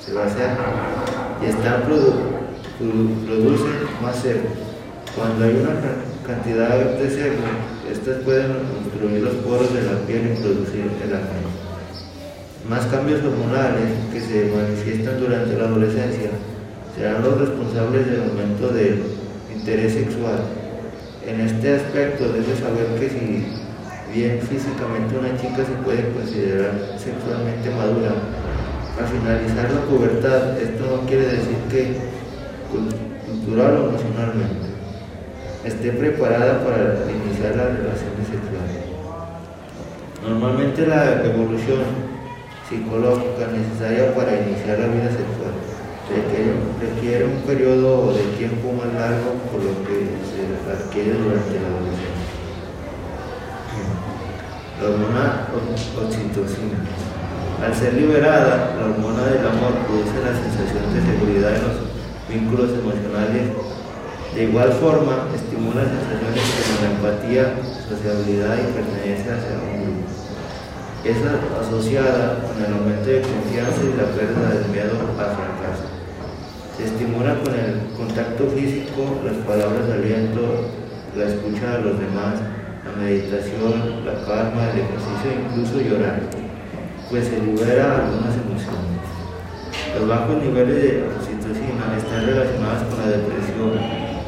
sebáceas 0.05 0.57
y 1.41 1.45
están 1.45 1.83
produciendo 1.83 2.37
produce 2.79 3.65
más 4.01 4.17
sebo. 4.17 4.49
Cuando 5.15 5.45
hay 5.45 5.51
una 5.51 5.73
cantidad 6.25 6.77
de 6.77 7.09
sebo, 7.09 7.43
estas 7.89 8.23
pueden 8.23 8.51
obstruir 8.51 9.23
los 9.23 9.35
poros 9.35 9.73
de 9.73 9.83
la 9.83 9.99
piel 10.05 10.33
y 10.33 10.41
producir 10.41 10.91
acné. 11.03 11.47
Más 12.69 12.85
cambios 12.87 13.23
hormonales 13.23 13.89
que 14.11 14.19
se 14.19 14.51
manifiestan 14.53 15.19
durante 15.19 15.57
la 15.57 15.65
adolescencia 15.65 16.31
serán 16.97 17.21
los 17.21 17.39
responsables 17.39 18.07
del 18.07 18.23
aumento 18.23 18.69
del 18.69 19.03
interés 19.53 19.93
sexual. 19.93 20.39
En 21.25 21.41
este 21.41 21.75
aspecto 21.75 22.31
debe 22.33 22.55
saber 22.55 22.99
que 22.99 23.09
si 23.09 23.45
bien 24.13 24.39
físicamente 24.41 25.17
una 25.17 25.37
chica 25.37 25.57
se 25.57 25.77
puede 25.85 26.09
considerar 26.09 26.73
sexualmente 26.97 27.69
madura, 27.69 28.15
al 28.97 29.05
finalizar 29.05 29.71
la 29.71 29.81
pubertad 29.81 30.59
esto 30.59 30.85
no 30.89 31.07
quiere 31.07 31.27
decir 31.27 31.57
que 31.69 31.97
cultural 33.27 33.77
o 33.77 33.89
emocionalmente, 33.89 34.67
esté 35.65 35.91
preparada 35.91 36.63
para 36.63 37.05
iniciar 37.11 37.55
las 37.57 37.77
relaciones 37.77 38.25
sexuales. 38.25 38.87
Normalmente 40.27 40.87
la 40.87 41.23
evolución 41.23 41.83
psicológica 42.67 43.51
necesaria 43.53 44.15
para 44.15 44.41
iniciar 44.41 44.79
la 44.79 44.87
vida 44.87 45.09
sexual 45.09 45.66
requiere, 46.09 47.25
un 47.25 47.41
periodo 47.41 48.13
de 48.13 48.23
tiempo 48.37 48.71
más 48.73 48.93
largo 48.93 49.33
por 49.51 49.63
lo 49.63 49.83
que 49.83 50.07
se 50.23 50.47
adquiere 50.71 51.13
durante 51.13 51.59
la 51.59 51.67
adolescencia. 51.67 52.27
La 54.81 54.89
hormona 54.89 55.47
oxitocina. 55.97 56.79
Al 57.63 57.73
ser 57.73 57.95
liberada, 57.95 58.77
la 58.77 58.85
hormona 58.85 59.25
del 59.25 59.41
amor 59.41 59.73
produce 59.87 60.21
la 60.21 60.37
sensación 60.37 60.93
de 60.93 61.01
seguridad 61.01 61.55
en 61.55 61.63
los 61.65 61.77
vínculos 62.29 62.69
emocionales. 62.77 63.57
De 64.35 64.43
igual 64.43 64.71
forma, 64.73 65.25
estimula 65.33 65.81
sensaciones 65.81 66.45
como 66.53 66.75
la 66.77 66.89
empatía, 66.93 67.57
sociabilidad 67.89 68.55
y 68.61 68.73
pertenencia 68.77 69.33
hacia 69.33 69.57
un 69.57 69.81
grupo. 69.81 70.05
Es 71.03 71.17
asociada 71.25 72.45
con 72.45 72.61
el 72.61 72.73
aumento 72.73 73.09
de 73.09 73.21
confianza 73.21 73.81
y 73.81 73.97
la 73.97 74.13
pérdida 74.13 74.53
del 74.53 74.69
miedo 74.69 74.93
al 75.17 75.33
fracaso. 75.33 75.86
Se 76.77 76.85
estimula 76.85 77.33
con 77.41 77.53
el 77.57 77.89
contacto 77.97 78.45
físico, 78.53 79.17
las 79.25 79.37
palabras 79.49 79.87
de 79.87 79.93
aliento, 79.93 80.69
la 81.17 81.25
escucha 81.25 81.77
de 81.77 81.89
los 81.89 81.97
demás, 81.97 82.37
la 82.85 83.01
meditación, 83.01 84.05
la 84.05 84.13
calma, 84.21 84.69
el 84.69 84.85
ejercicio 84.85 85.41
incluso 85.41 85.81
llorar, 85.81 86.21
pues 87.09 87.25
se 87.25 87.41
libera 87.41 88.05
algunas 88.05 88.37
emociones. 88.37 89.01
Los 89.97 90.07
bajos 90.07 90.37
niveles 90.37 90.75
de 90.75 91.01
están 91.97 92.25
relacionadas 92.29 92.83
con 92.85 93.01
la 93.01 93.09
depresión 93.09 93.73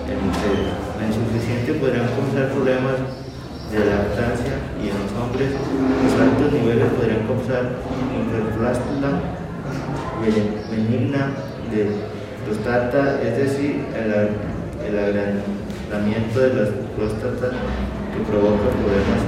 en 0.09 0.17
mujeres. 0.25 0.73
La 0.97 1.05
insuficiencia 1.05 1.77
podrían 1.77 2.09
causar 2.17 2.49
problemas 2.49 2.97
de 3.69 3.79
lactancia 3.85 4.57
y 4.81 4.89
en 4.89 4.97
los 4.97 5.13
hombres 5.13 5.53
los 5.53 6.17
altos 6.17 6.49
niveles 6.49 6.89
podrían 6.97 7.29
causar 7.29 7.77
hiperplástica 8.09 9.37
benigna 10.73 11.29
de 11.69 12.18
prostata, 12.45 13.21
es 13.21 13.37
decir, 13.37 13.85
el, 13.95 14.87
el 14.87 14.99
agrandamiento 14.99 16.39
de 16.39 16.53
las 16.53 16.69
próstatas 16.95 17.51
que 17.51 18.31
provoca 18.31 18.69
problemas 18.69 19.21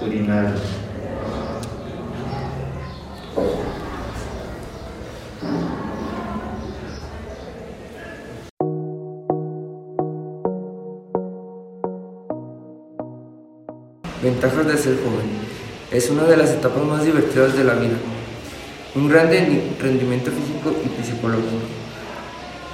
urinarios. 0.00 0.60
Ventajas 14.22 14.66
de 14.66 14.78
ser 14.78 14.94
joven. 14.98 15.52
Es 15.90 16.08
una 16.08 16.22
de 16.22 16.36
las 16.36 16.50
etapas 16.50 16.84
más 16.84 17.04
divertidas 17.04 17.56
de 17.56 17.64
la 17.64 17.74
vida. 17.74 17.96
Un 18.94 19.08
gran 19.08 19.28
rendimiento 19.28 20.30
físico 20.30 20.72
y 20.84 21.04
psicológico. 21.04 21.81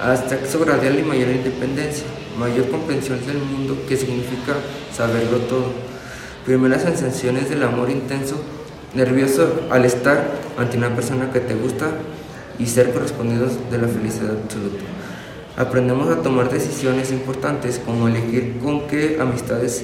Acceso 0.01 0.59
gradual 0.59 0.97
y 0.97 1.03
mayor 1.03 1.29
independencia. 1.29 2.05
Mayor 2.37 2.69
comprensión 2.69 3.19
del 3.25 3.37
mundo 3.37 3.77
que 3.85 3.97
significa 3.97 4.55
saberlo 4.95 5.39
todo. 5.39 5.73
Primeras 6.45 6.83
sensaciones 6.83 7.49
del 7.49 7.63
amor 7.63 7.89
intenso. 7.89 8.37
Nervioso 8.93 9.67
al 9.69 9.83
estar 9.83 10.31
ante 10.57 10.77
una 10.77 10.95
persona 10.95 11.31
que 11.33 11.41
te 11.41 11.53
gusta 11.53 11.91
y 12.57 12.65
ser 12.65 12.93
correspondidos 12.93 13.53
de 13.69 13.77
la 13.77 13.87
felicidad 13.89 14.37
absoluta. 14.41 14.83
Aprendemos 15.57 16.07
a 16.07 16.21
tomar 16.21 16.49
decisiones 16.49 17.11
importantes 17.11 17.81
como 17.85 18.07
elegir 18.07 18.57
con 18.63 18.87
qué 18.87 19.17
amistades 19.19 19.83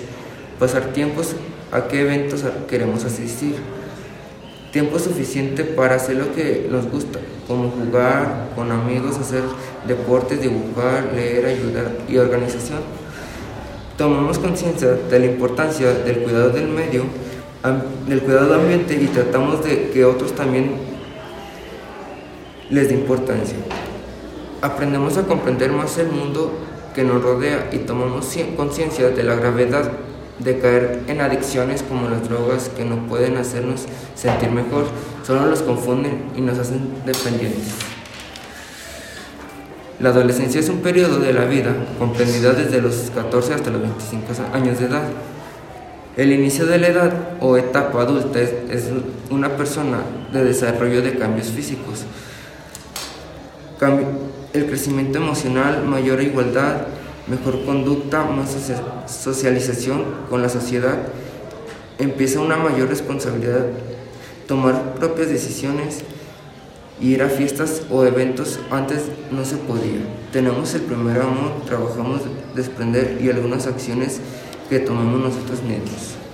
pasar 0.58 0.93
tiempos 0.93 1.36
a 1.73 1.88
qué 1.89 2.01
eventos 2.01 2.43
queremos 2.69 3.04
asistir. 3.04 3.56
Tiempo 4.75 4.99
suficiente 4.99 5.63
para 5.63 5.95
hacer 5.95 6.17
lo 6.17 6.35
que 6.35 6.67
nos 6.69 6.91
gusta, 6.91 7.17
como 7.47 7.71
jugar 7.71 8.49
con 8.57 8.73
amigos, 8.73 9.17
hacer 9.17 9.43
deportes, 9.88 10.41
dibujar, 10.41 11.13
leer, 11.15 11.45
ayudar 11.45 11.93
y 12.09 12.17
organización. 12.17 12.79
Tomamos 13.97 14.38
conciencia 14.38 14.89
de 14.89 15.19
la 15.19 15.27
importancia 15.27 15.93
del 15.93 16.23
cuidado 16.23 16.49
del 16.49 16.67
medio, 16.67 17.03
del 18.05 18.21
cuidado 18.21 18.47
del 18.47 18.59
ambiente 18.59 19.01
y 19.01 19.07
tratamos 19.07 19.63
de 19.63 19.91
que 19.91 20.03
otros 20.03 20.33
también 20.35 20.71
les 22.69 22.89
dé 22.89 22.95
importancia. 22.95 23.55
Aprendemos 24.61 25.15
a 25.15 25.23
comprender 25.23 25.71
más 25.71 25.97
el 25.99 26.09
mundo 26.09 26.51
que 26.93 27.05
nos 27.05 27.23
rodea 27.23 27.69
y 27.71 27.77
tomamos 27.77 28.35
conciencia 28.57 29.09
de 29.09 29.23
la 29.23 29.35
gravedad 29.35 29.89
de 30.39 30.60
caer 30.60 31.04
en 31.08 31.21
adicciones 31.21 31.84
como 31.84 32.10
las 32.10 32.28
drogas 32.28 32.69
que 32.69 32.84
no 32.84 33.08
pueden 33.08 33.38
hacernos 33.38 33.86
sentir 34.15 34.52
mejor, 34.52 34.86
solo 35.26 35.45
los 35.48 35.62
confunden 35.62 36.26
y 36.36 36.41
nos 36.41 36.60
hacen 36.60 36.89
dependientes. 37.06 37.74
La 40.00 40.10
adolescencia 40.10 40.60
es 40.60 40.67
un 40.67 40.80
periodo 40.80 41.19
de 41.19 41.32
la 41.32 41.45
vida 41.45 41.74
comprendida 41.98 42.52
desde 42.52 42.82
los 42.82 43.12
14 43.15 43.54
hasta 43.54 43.71
los 43.71 43.82
25 43.82 44.26
años 44.54 44.80
de 44.80 44.88
edad. 44.88 45.04
El 46.17 46.32
inicio 46.34 46.65
de 46.65 46.78
la 46.78 46.88
edad 46.88 47.13
o 47.39 47.58
etapa 47.58 48.02
adulta 48.02 48.39
es, 48.41 48.89
una 49.30 49.56
persona 49.56 50.00
de 50.34 50.43
desarrollo 50.43 51.02
de 51.02 51.17
cambios 51.17 51.48
físicos 51.48 52.06
el 54.54 54.65
crecimiento 54.67 55.17
emocional, 55.17 55.84
mayor 55.86 56.21
igualdad, 56.21 56.88
mejor 57.27 57.65
conducta, 57.65 58.23
más 58.23 58.55
socialización 59.07 60.03
con 60.29 60.41
la 60.41 60.49
sociedad, 60.49 60.97
empieza 61.97 62.39
una 62.39 62.57
mayor 62.57 62.89
responsabilidad, 62.89 63.65
tomar 64.47 64.95
propias 64.95 65.29
decisiones, 65.29 66.03
ir 67.01 67.23
a 67.23 67.29
fiestas 67.29 67.83
o 67.89 68.05
eventos 68.05 68.59
antes 68.69 69.03
no 69.31 69.43
se 69.43 69.57
podía. 69.57 69.99
Tenemos 70.31 70.73
el 70.75 70.81
primer 70.81 71.19
amor, 71.21 71.61
trabajamos 71.65 72.21
desprender 72.53 73.19
y 73.21 73.29
algunas 73.29 73.67
acciones 73.67 74.19
que 74.69 74.79
tomamos 74.79 75.19
nosotros 75.19 75.61
mismos. 75.63 76.24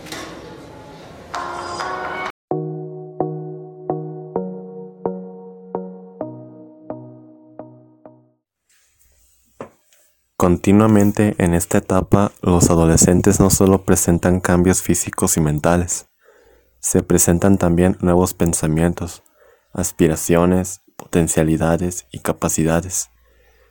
Continuamente 10.41 11.35
en 11.37 11.53
esta 11.53 11.77
etapa 11.77 12.31
los 12.41 12.71
adolescentes 12.71 13.39
no 13.39 13.51
solo 13.51 13.83
presentan 13.83 14.39
cambios 14.39 14.81
físicos 14.81 15.37
y 15.37 15.39
mentales, 15.39 16.07
se 16.79 17.03
presentan 17.03 17.59
también 17.59 17.95
nuevos 18.01 18.33
pensamientos, 18.33 19.21
aspiraciones, 19.71 20.81
potencialidades 20.95 22.07
y 22.09 22.21
capacidades. 22.21 23.11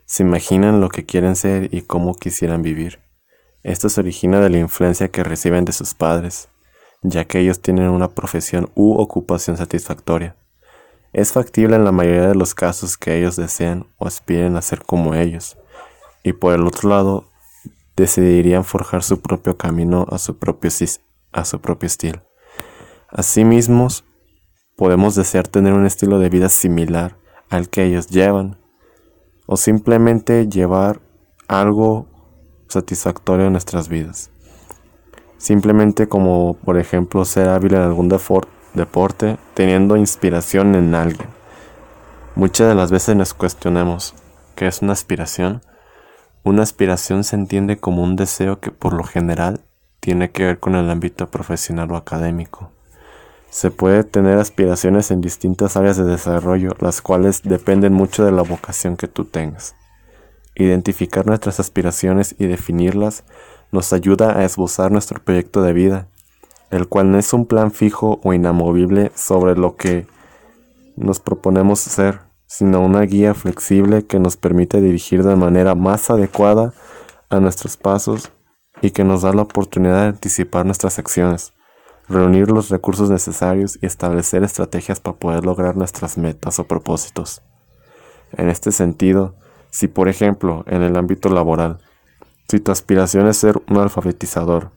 Se 0.04 0.22
imaginan 0.22 0.80
lo 0.80 0.90
que 0.90 1.04
quieren 1.04 1.34
ser 1.34 1.74
y 1.74 1.82
cómo 1.82 2.14
quisieran 2.14 2.62
vivir. 2.62 3.00
Esto 3.64 3.88
se 3.88 4.02
origina 4.02 4.38
de 4.38 4.50
la 4.50 4.58
influencia 4.58 5.08
que 5.08 5.24
reciben 5.24 5.64
de 5.64 5.72
sus 5.72 5.94
padres, 5.94 6.50
ya 7.02 7.24
que 7.24 7.40
ellos 7.40 7.60
tienen 7.60 7.88
una 7.88 8.10
profesión 8.10 8.70
u 8.76 8.92
ocupación 8.92 9.56
satisfactoria. 9.56 10.36
Es 11.12 11.32
factible 11.32 11.74
en 11.74 11.84
la 11.84 11.90
mayoría 11.90 12.28
de 12.28 12.36
los 12.36 12.54
casos 12.54 12.96
que 12.96 13.18
ellos 13.18 13.34
deseen 13.34 13.88
o 13.98 14.06
aspiren 14.06 14.54
a 14.54 14.62
ser 14.62 14.84
como 14.84 15.16
ellos, 15.16 15.56
y 16.22 16.32
por 16.32 16.54
el 16.54 16.66
otro 16.66 16.88
lado 16.88 17.30
decidirían 17.96 18.64
forjar 18.64 19.02
su 19.02 19.20
propio 19.20 19.56
camino 19.56 20.06
a 20.10 20.18
su 20.18 20.38
propio, 20.38 20.70
a 21.32 21.44
su 21.44 21.60
propio 21.60 21.86
estilo. 21.86 22.22
Asimismo, 23.08 23.88
podemos 24.76 25.14
desear 25.14 25.48
tener 25.48 25.72
un 25.72 25.86
estilo 25.86 26.18
de 26.18 26.30
vida 26.30 26.48
similar 26.48 27.16
al 27.50 27.68
que 27.68 27.84
ellos 27.84 28.06
llevan, 28.08 28.58
o 29.46 29.56
simplemente 29.56 30.48
llevar 30.48 31.00
algo 31.48 32.06
satisfactorio 32.68 33.46
en 33.46 33.52
nuestras 33.52 33.88
vidas. 33.88 34.30
Simplemente 35.38 36.08
como 36.08 36.54
por 36.54 36.78
ejemplo 36.78 37.24
ser 37.24 37.48
hábil 37.48 37.74
en 37.74 37.80
algún 37.80 38.08
deporte 38.08 39.38
teniendo 39.54 39.96
inspiración 39.96 40.74
en 40.76 40.94
alguien. 40.94 41.28
Muchas 42.36 42.68
de 42.68 42.74
las 42.74 42.92
veces 42.92 43.16
nos 43.16 43.34
cuestionamos, 43.34 44.14
¿qué 44.54 44.68
es 44.68 44.82
una 44.82 44.92
aspiración? 44.92 45.62
Una 46.42 46.62
aspiración 46.62 47.22
se 47.22 47.36
entiende 47.36 47.76
como 47.76 48.02
un 48.02 48.16
deseo 48.16 48.60
que 48.60 48.70
por 48.70 48.94
lo 48.94 49.04
general 49.04 49.60
tiene 50.00 50.30
que 50.30 50.44
ver 50.44 50.58
con 50.58 50.74
el 50.74 50.88
ámbito 50.88 51.30
profesional 51.30 51.90
o 51.92 51.96
académico. 51.96 52.70
Se 53.50 53.70
puede 53.70 54.04
tener 54.04 54.38
aspiraciones 54.38 55.10
en 55.10 55.20
distintas 55.20 55.76
áreas 55.76 55.98
de 55.98 56.04
desarrollo, 56.04 56.70
las 56.78 57.02
cuales 57.02 57.42
dependen 57.42 57.92
mucho 57.92 58.24
de 58.24 58.32
la 58.32 58.40
vocación 58.40 58.96
que 58.96 59.06
tú 59.06 59.26
tengas. 59.26 59.74
Identificar 60.54 61.26
nuestras 61.26 61.60
aspiraciones 61.60 62.34
y 62.38 62.46
definirlas 62.46 63.24
nos 63.70 63.92
ayuda 63.92 64.38
a 64.38 64.44
esbozar 64.44 64.90
nuestro 64.92 65.22
proyecto 65.22 65.62
de 65.62 65.74
vida, 65.74 66.06
el 66.70 66.88
cual 66.88 67.10
no 67.10 67.18
es 67.18 67.34
un 67.34 67.44
plan 67.44 67.70
fijo 67.70 68.18
o 68.22 68.32
inamovible 68.32 69.12
sobre 69.14 69.56
lo 69.56 69.76
que 69.76 70.06
nos 70.96 71.20
proponemos 71.20 71.80
ser, 71.80 72.29
sino 72.50 72.80
una 72.80 73.02
guía 73.02 73.32
flexible 73.32 74.04
que 74.04 74.18
nos 74.18 74.36
permite 74.36 74.80
dirigir 74.80 75.22
de 75.22 75.36
manera 75.36 75.76
más 75.76 76.10
adecuada 76.10 76.74
a 77.28 77.38
nuestros 77.38 77.76
pasos 77.76 78.32
y 78.82 78.90
que 78.90 79.04
nos 79.04 79.22
da 79.22 79.32
la 79.32 79.42
oportunidad 79.42 80.02
de 80.02 80.08
anticipar 80.08 80.66
nuestras 80.66 80.98
acciones, 80.98 81.52
reunir 82.08 82.50
los 82.50 82.68
recursos 82.68 83.08
necesarios 83.08 83.78
y 83.80 83.86
establecer 83.86 84.42
estrategias 84.42 84.98
para 84.98 85.16
poder 85.16 85.44
lograr 85.44 85.76
nuestras 85.76 86.18
metas 86.18 86.58
o 86.58 86.64
propósitos. 86.64 87.40
En 88.32 88.48
este 88.48 88.72
sentido, 88.72 89.36
si 89.70 89.86
por 89.86 90.08
ejemplo 90.08 90.64
en 90.66 90.82
el 90.82 90.96
ámbito 90.96 91.28
laboral, 91.28 91.78
si 92.48 92.58
tu 92.58 92.72
aspiración 92.72 93.28
es 93.28 93.36
ser 93.36 93.62
un 93.68 93.76
alfabetizador, 93.76 94.72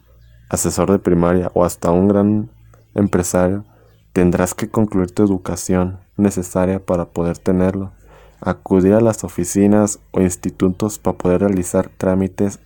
asesor 0.47 0.91
de 0.91 0.99
primaria 0.99 1.49
o 1.55 1.65
hasta 1.65 1.89
un 1.89 2.07
gran 2.07 2.51
empresario, 2.93 3.65
tendrás 4.13 4.53
que 4.53 4.69
concluir 4.69 5.09
tu 5.09 5.23
educación 5.23 6.02
necesaria 6.17 6.83
para 6.83 7.05
poder 7.05 7.37
tenerlo, 7.37 7.91
acudir 8.41 8.93
a 8.93 9.01
las 9.01 9.23
oficinas 9.23 9.99
o 10.11 10.21
institutos 10.21 10.99
para 10.99 11.17
poder 11.17 11.41
realizar 11.41 11.89
trámites 11.89 12.59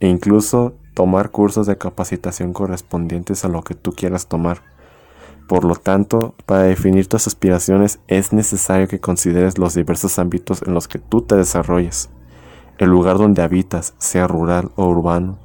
e 0.00 0.08
incluso 0.08 0.74
tomar 0.94 1.30
cursos 1.30 1.66
de 1.66 1.78
capacitación 1.78 2.52
correspondientes 2.52 3.44
a 3.44 3.48
lo 3.48 3.62
que 3.62 3.74
tú 3.74 3.92
quieras 3.92 4.26
tomar. 4.26 4.62
Por 5.48 5.64
lo 5.64 5.74
tanto, 5.74 6.34
para 6.46 6.62
definir 6.62 7.08
tus 7.08 7.26
aspiraciones 7.26 8.00
es 8.08 8.32
necesario 8.32 8.88
que 8.88 9.00
consideres 9.00 9.58
los 9.58 9.74
diversos 9.74 10.18
ámbitos 10.18 10.62
en 10.62 10.74
los 10.74 10.88
que 10.88 10.98
tú 10.98 11.22
te 11.22 11.36
desarrolles, 11.36 12.10
el 12.78 12.88
lugar 12.88 13.18
donde 13.18 13.42
habitas, 13.42 13.94
sea 13.98 14.26
rural 14.26 14.70
o 14.76 14.86
urbano, 14.86 15.38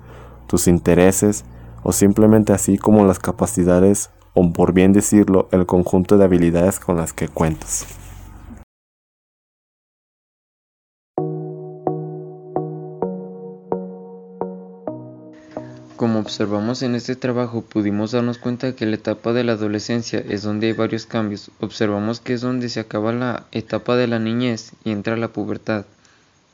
tus 0.47 0.67
intereses 0.67 1.45
o 1.83 1.91
simplemente 1.91 2.53
así 2.53 2.77
como 2.77 3.05
las 3.05 3.19
capacidades 3.19 4.09
o 4.39 4.53
por 4.53 4.71
bien 4.71 4.93
decirlo, 4.93 5.49
el 5.51 5.65
conjunto 5.65 6.15
de 6.19 6.25
habilidades 6.25 6.79
con 6.79 6.97
las 6.97 7.11
que 7.11 7.27
cuentas. 7.27 7.87
Como 15.95 16.19
observamos 16.19 16.83
en 16.83 16.93
este 16.93 17.15
trabajo, 17.15 17.63
pudimos 17.63 18.11
darnos 18.11 18.37
cuenta 18.37 18.75
que 18.75 18.85
la 18.85 18.97
etapa 18.97 19.33
de 19.33 19.43
la 19.43 19.53
adolescencia 19.53 20.19
es 20.19 20.43
donde 20.43 20.67
hay 20.67 20.73
varios 20.73 21.07
cambios. 21.07 21.49
Observamos 21.59 22.19
que 22.19 22.33
es 22.33 22.41
donde 22.41 22.69
se 22.69 22.79
acaba 22.79 23.11
la 23.13 23.47
etapa 23.51 23.95
de 23.95 24.05
la 24.05 24.19
niñez 24.19 24.73
y 24.83 24.91
entra 24.91 25.17
la 25.17 25.29
pubertad, 25.29 25.85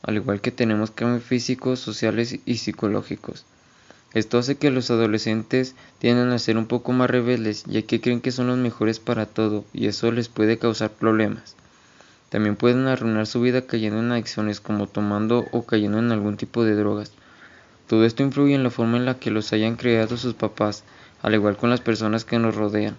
al 0.02 0.16
igual 0.16 0.40
que 0.40 0.50
tenemos 0.50 0.90
cambios 0.90 1.24
físicos, 1.24 1.80
sociales 1.80 2.38
y 2.46 2.56
psicológicos. 2.56 3.44
Esto 4.14 4.38
hace 4.38 4.54
que 4.54 4.70
los 4.70 4.92
adolescentes 4.92 5.74
tiendan 5.98 6.30
a 6.30 6.38
ser 6.38 6.56
un 6.56 6.66
poco 6.66 6.92
más 6.92 7.10
rebeldes, 7.10 7.64
ya 7.64 7.82
que 7.82 8.00
creen 8.00 8.20
que 8.20 8.30
son 8.30 8.46
los 8.46 8.56
mejores 8.56 9.00
para 9.00 9.26
todo, 9.26 9.64
y 9.72 9.88
eso 9.88 10.12
les 10.12 10.28
puede 10.28 10.56
causar 10.56 10.90
problemas. 10.90 11.56
También 12.28 12.54
pueden 12.54 12.86
arruinar 12.86 13.26
su 13.26 13.40
vida 13.40 13.62
cayendo 13.62 13.98
en 13.98 14.12
adicciones 14.12 14.60
como 14.60 14.86
tomando 14.86 15.46
o 15.50 15.66
cayendo 15.66 15.98
en 15.98 16.12
algún 16.12 16.36
tipo 16.36 16.64
de 16.64 16.76
drogas. 16.76 17.10
Todo 17.88 18.04
esto 18.04 18.22
influye 18.22 18.54
en 18.54 18.62
la 18.62 18.70
forma 18.70 18.98
en 18.98 19.04
la 19.04 19.18
que 19.18 19.32
los 19.32 19.52
hayan 19.52 19.74
creado 19.74 20.16
sus 20.16 20.34
papás, 20.34 20.84
al 21.20 21.34
igual 21.34 21.56
con 21.56 21.70
las 21.70 21.80
personas 21.80 22.24
que 22.24 22.38
nos 22.38 22.54
rodean, 22.54 22.96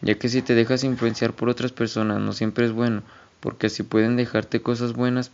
ya 0.00 0.14
que 0.14 0.28
si 0.28 0.42
te 0.42 0.54
dejas 0.54 0.84
influenciar 0.84 1.32
por 1.32 1.48
otras 1.48 1.72
personas 1.72 2.20
no 2.20 2.32
siempre 2.32 2.66
es 2.66 2.72
bueno, 2.72 3.02
porque 3.40 3.66
así 3.66 3.82
pueden 3.82 4.16
dejarte 4.16 4.62
cosas 4.62 4.92
buenas 4.92 5.32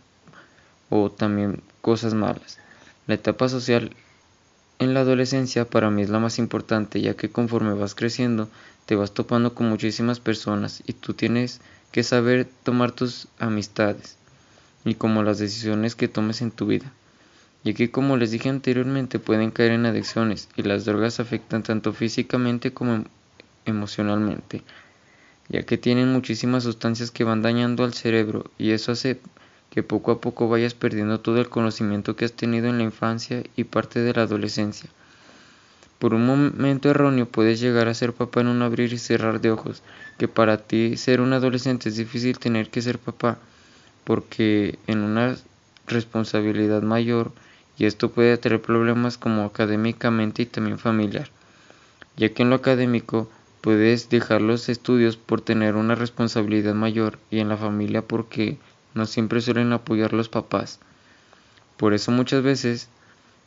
o 0.89 1.11
también 1.11 1.61
cosas 1.81 2.15
malas. 2.15 2.57
La 3.05 3.13
etapa 3.13 3.47
social 3.47 3.95
en 4.79 4.93
la 4.93 5.01
adolescencia 5.01 5.65
para 5.65 5.91
mí 5.91 6.01
es 6.01 6.09
la 6.09 6.19
más 6.19 6.39
importante 6.39 7.01
ya 7.01 7.13
que 7.13 7.29
conforme 7.29 7.73
vas 7.73 7.95
creciendo 7.95 8.49
te 8.85 8.95
vas 8.95 9.13
topando 9.13 9.53
con 9.53 9.69
muchísimas 9.69 10.19
personas 10.19 10.81
y 10.87 10.93
tú 10.93 11.13
tienes 11.13 11.61
que 11.91 12.03
saber 12.03 12.47
tomar 12.63 12.91
tus 12.91 13.27
amistades 13.37 14.17
y 14.85 14.95
como 14.95 15.21
las 15.21 15.37
decisiones 15.37 15.95
que 15.95 16.07
tomes 16.07 16.41
en 16.41 16.51
tu 16.51 16.65
vida. 16.65 16.91
Ya 17.63 17.73
que 17.73 17.91
como 17.91 18.17
les 18.17 18.31
dije 18.31 18.49
anteriormente 18.49 19.19
pueden 19.19 19.51
caer 19.51 19.73
en 19.73 19.85
adicciones 19.85 20.47
y 20.55 20.63
las 20.63 20.85
drogas 20.85 21.19
afectan 21.19 21.61
tanto 21.61 21.93
físicamente 21.93 22.71
como 22.73 23.03
emocionalmente 23.65 24.63
ya 25.49 25.63
que 25.63 25.77
tienen 25.77 26.13
muchísimas 26.13 26.63
sustancias 26.63 27.11
que 27.11 27.23
van 27.23 27.41
dañando 27.41 27.83
al 27.83 27.93
cerebro 27.93 28.49
y 28.57 28.71
eso 28.71 28.91
hace 28.91 29.19
que 29.69 29.83
poco 29.83 30.11
a 30.11 30.21
poco 30.21 30.49
vayas 30.49 30.73
perdiendo 30.73 31.19
todo 31.19 31.39
el 31.39 31.49
conocimiento 31.49 32.15
que 32.15 32.25
has 32.25 32.33
tenido 32.33 32.67
en 32.67 32.77
la 32.77 32.83
infancia 32.83 33.43
y 33.55 33.65
parte 33.65 33.99
de 33.99 34.13
la 34.13 34.23
adolescencia. 34.23 34.89
Por 35.99 36.13
un 36.13 36.25
momento 36.25 36.89
erróneo 36.89 37.25
puedes 37.25 37.59
llegar 37.59 37.87
a 37.87 37.93
ser 37.93 38.13
papá 38.13 38.41
en 38.41 38.47
un 38.47 38.61
abrir 38.61 38.93
y 38.93 38.97
cerrar 38.97 39.41
de 39.41 39.51
ojos, 39.51 39.83
que 40.17 40.27
para 40.27 40.57
ti 40.57 40.95
ser 40.95 41.19
un 41.19 41.33
adolescente 41.33 41.89
es 41.89 41.97
difícil 41.97 42.39
tener 42.39 42.69
que 42.69 42.81
ser 42.81 42.99
papá, 42.99 43.37
porque 44.05 44.79
en 44.87 44.99
una 44.99 45.35
responsabilidad 45.87 46.81
mayor 46.81 47.31
y 47.77 47.85
esto 47.85 48.11
puede 48.11 48.37
traer 48.37 48.61
problemas 48.61 49.17
como 49.17 49.43
académicamente 49.43 50.43
y 50.43 50.45
también 50.45 50.79
familiar, 50.79 51.29
ya 52.17 52.29
que 52.29 52.43
en 52.43 52.49
lo 52.49 52.55
académico 52.55 53.29
puedes 53.61 54.09
dejar 54.09 54.41
los 54.41 54.69
estudios 54.69 55.17
por 55.17 55.41
tener 55.41 55.75
una 55.75 55.95
responsabilidad 55.95 56.73
mayor 56.75 57.19
y 57.29 57.39
en 57.39 57.49
la 57.49 57.57
familia 57.57 58.01
porque 58.01 58.57
no 58.93 59.05
siempre 59.05 59.41
suelen 59.41 59.73
apoyar 59.73 60.13
los 60.13 60.29
papás. 60.29 60.79
Por 61.77 61.93
eso 61.93 62.11
muchas 62.11 62.43
veces 62.43 62.89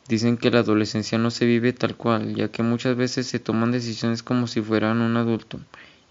dicen 0.07 0.37
que 0.37 0.51
la 0.51 0.59
adolescencia 0.59 1.17
no 1.17 1.31
se 1.31 1.45
vive 1.45 1.73
tal 1.73 1.95
cual, 1.95 2.35
ya 2.35 2.49
que 2.49 2.63
muchas 2.63 2.95
veces 2.95 3.27
se 3.27 3.39
toman 3.39 3.71
decisiones 3.71 4.23
como 4.23 4.47
si 4.47 4.61
fueran 4.61 5.01
un 5.01 5.17
adulto. 5.17 5.59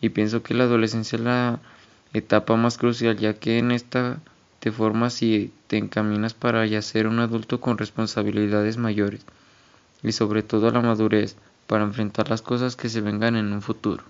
Y 0.01 0.11
pienso 0.11 0.43
que 0.43 0.55
la 0.55 0.65
adolescencia 0.65 1.17
es 1.17 1.23
la 1.23 1.61
etapa 2.13 2.57
más 2.57 2.79
crucial, 2.79 3.17
ya 3.17 3.35
que 3.35 3.59
en 3.59 3.73
esta 3.73 4.19
te 4.61 4.71
formas 4.71 5.23
y 5.23 5.53
te 5.67 5.77
encaminas 5.77 6.35
para 6.35 6.65
ya 6.67 6.83
ser 6.83 7.09
un 7.09 7.19
adulto 7.19 7.61
con 7.61 7.79
responsabilidades 7.79 8.77
mayores 8.77 9.23
y 10.03 10.13
sobre 10.13 10.43
todo 10.43 10.71
la 10.71 10.81
madurez 10.81 11.37
para 11.67 11.85
enfrentar 11.85 12.31
las 12.31 12.43
cosas 12.43 12.77
que 12.77 12.89
se 12.89 13.01
vengan 13.01 13.37
en 13.37 13.53
un 13.53 13.63
futuro. 13.63 14.05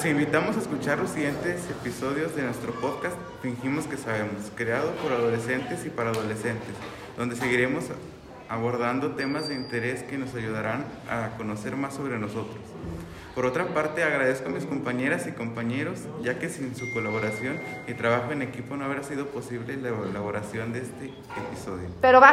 Los 0.00 0.08
invitamos 0.08 0.56
a 0.56 0.60
escuchar 0.60 0.98
los 0.98 1.10
siguientes 1.10 1.68
episodios 1.68 2.34
de 2.34 2.40
nuestro 2.42 2.72
podcast 2.72 3.16
Fingimos 3.42 3.84
que 3.84 3.98
sabemos, 3.98 4.50
creado 4.54 4.92
por 4.92 5.12
adolescentes 5.12 5.84
y 5.84 5.90
para 5.90 6.08
adolescentes, 6.08 6.74
donde 7.18 7.36
seguiremos 7.36 7.84
abordando 8.48 9.10
temas 9.10 9.48
de 9.50 9.56
interés 9.56 10.02
que 10.02 10.16
nos 10.16 10.34
ayudarán 10.34 10.86
a 11.10 11.36
conocer 11.36 11.76
más 11.76 11.92
sobre 11.92 12.18
nosotros. 12.18 12.56
Por 13.34 13.44
otra 13.44 13.74
parte, 13.74 14.02
agradezco 14.02 14.48
a 14.48 14.52
mis 14.52 14.64
compañeras 14.64 15.26
y 15.26 15.32
compañeros, 15.32 16.00
ya 16.22 16.38
que 16.38 16.48
sin 16.48 16.74
su 16.74 16.90
colaboración 16.94 17.60
y 17.86 17.92
trabajo 17.92 18.32
en 18.32 18.40
equipo 18.40 18.78
no 18.78 18.86
habría 18.86 19.02
sido 19.02 19.26
posible 19.26 19.76
la 19.76 19.90
elaboración 19.90 20.72
de 20.72 20.80
este 20.80 21.12
episodio. 21.36 21.88